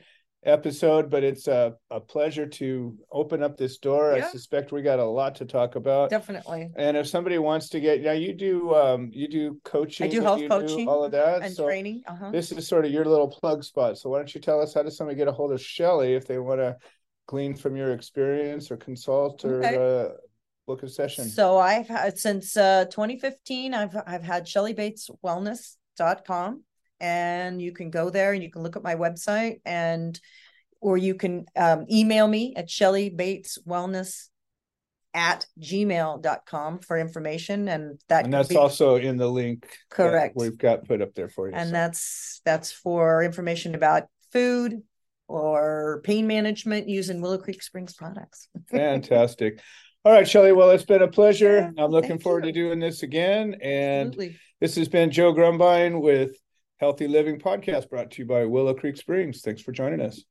episode, 0.48 1.10
but 1.10 1.24
it's 1.24 1.48
a, 1.48 1.74
a 1.92 2.00
pleasure 2.00 2.46
to 2.46 2.98
open 3.12 3.44
up 3.44 3.58
this 3.58 3.78
door. 3.78 4.16
Yeah. 4.16 4.26
I 4.26 4.30
suspect 4.30 4.72
we 4.72 4.82
got 4.82 5.00
a 5.00 5.06
lot 5.06 5.36
to 5.36 5.46
talk 5.46 5.76
about. 5.76 6.10
Definitely. 6.10 6.72
And 6.76 6.96
if 6.96 7.08
somebody 7.08 7.38
wants 7.38 7.70
to 7.70 7.80
get 7.80 8.02
now 8.02 8.14
you 8.14 8.34
do 8.34 8.74
um 8.74 9.10
you 9.14 9.28
do 9.28 9.60
coaching. 9.64 10.08
I 10.08 10.10
do 10.10 10.22
health 10.22 10.48
coaching, 10.48 10.86
do 10.86 10.90
all 10.90 11.04
of 11.04 11.12
that. 11.12 11.42
And 11.42 11.54
so 11.54 11.66
training. 11.66 12.04
Uh-huh. 12.08 12.32
This 12.32 12.52
is 12.52 12.68
sort 12.68 12.86
of 12.86 12.92
your 12.92 13.06
little 13.06 13.28
plug 13.28 13.64
spot. 13.64 13.98
So 13.98 14.10
why 14.10 14.18
don't 14.18 14.34
you 14.34 14.42
tell 14.42 14.62
us 14.62 14.74
how 14.74 14.84
does 14.84 14.96
somebody 14.98 15.18
get 15.18 15.28
a 15.28 15.34
hold 15.34 15.52
of 15.52 15.62
Shelley 15.62 16.14
if 16.14 16.26
they 16.28 16.40
want 16.40 16.62
to 16.62 16.78
glean 17.28 17.54
from 17.54 17.76
your 17.76 17.94
experience 17.94 18.72
or 18.72 18.78
consult 18.78 19.46
or 19.46 19.64
okay. 19.64 19.76
uh, 19.76 20.14
book 20.66 20.82
a 20.84 20.90
session? 20.90 21.30
So 21.30 21.58
I've 21.60 21.88
had 21.88 22.18
since 22.18 22.58
uh 22.58 22.86
2015, 22.86 23.74
I've 23.74 23.96
I've 24.08 24.24
had 24.24 24.48
Shelley 24.48 24.74
Bates 24.74 25.10
Wellness.com 25.24 26.64
and 27.00 27.62
you 27.62 27.72
can 27.72 27.92
go 27.92 28.10
there 28.10 28.34
and 28.34 28.42
you 28.42 28.50
can 28.50 28.64
look 28.64 28.76
at 28.76 28.84
my 28.84 28.96
website 28.96 29.62
and 29.66 30.20
or 30.80 30.98
you 30.98 31.16
can 31.16 31.46
um, 31.56 31.86
email 31.92 32.28
me 32.28 32.54
at 32.56 32.70
Shelley 32.70 33.10
Bates 33.10 33.58
Wellness 33.68 34.30
at 35.14 35.46
gmail.com 35.60 36.80
for 36.80 36.98
information 36.98 37.68
and 37.70 38.00
that 38.08 38.26
and 38.26 38.34
that's 38.34 38.50
be, 38.50 38.56
also 38.56 38.98
in 38.98 39.18
the 39.18 39.28
link 39.28 39.68
correct 39.90 40.36
we've 40.36 40.58
got 40.58 40.88
put 40.88 41.02
up 41.02 41.14
there 41.16 41.30
for 41.30 41.50
you 41.50 41.56
and 41.56 41.70
so. 41.70 41.74
that's 41.74 42.42
that's 42.46 42.72
for 42.72 43.24
information 43.24 43.74
about 43.74 44.04
food 44.32 44.84
or 45.28 46.02
pain 46.04 46.28
management 46.28 46.88
using 46.88 47.22
willow 47.22 47.38
creek 47.38 47.62
springs 47.62 47.94
products 47.94 48.48
fantastic 48.70 49.60
all 50.06 50.12
right 50.12 50.28
shelley 50.28 50.52
well 50.52 50.70
it's 50.72 50.86
been 50.86 51.02
a 51.02 51.08
pleasure 51.08 51.72
i'm 51.78 51.92
looking 51.92 52.20
forward 52.20 52.46
you. 52.46 52.52
to 52.52 52.60
doing 52.60 52.80
this 52.80 53.04
again 53.04 53.56
and 53.62 54.10
Absolutely. 54.10 54.40
this 54.62 54.76
has 54.76 54.88
been 54.88 55.12
joe 55.12 55.34
grumbine 55.34 56.00
with 56.00 56.32
Healthy 56.80 57.08
Living 57.08 57.40
Podcast 57.40 57.90
brought 57.90 58.12
to 58.12 58.22
you 58.22 58.28
by 58.28 58.46
Willow 58.46 58.76
Creek 58.76 58.98
Springs. 58.98 59.42
Thanks 59.42 59.64
for 59.64 59.72
joining 59.72 60.00
us. 60.00 60.24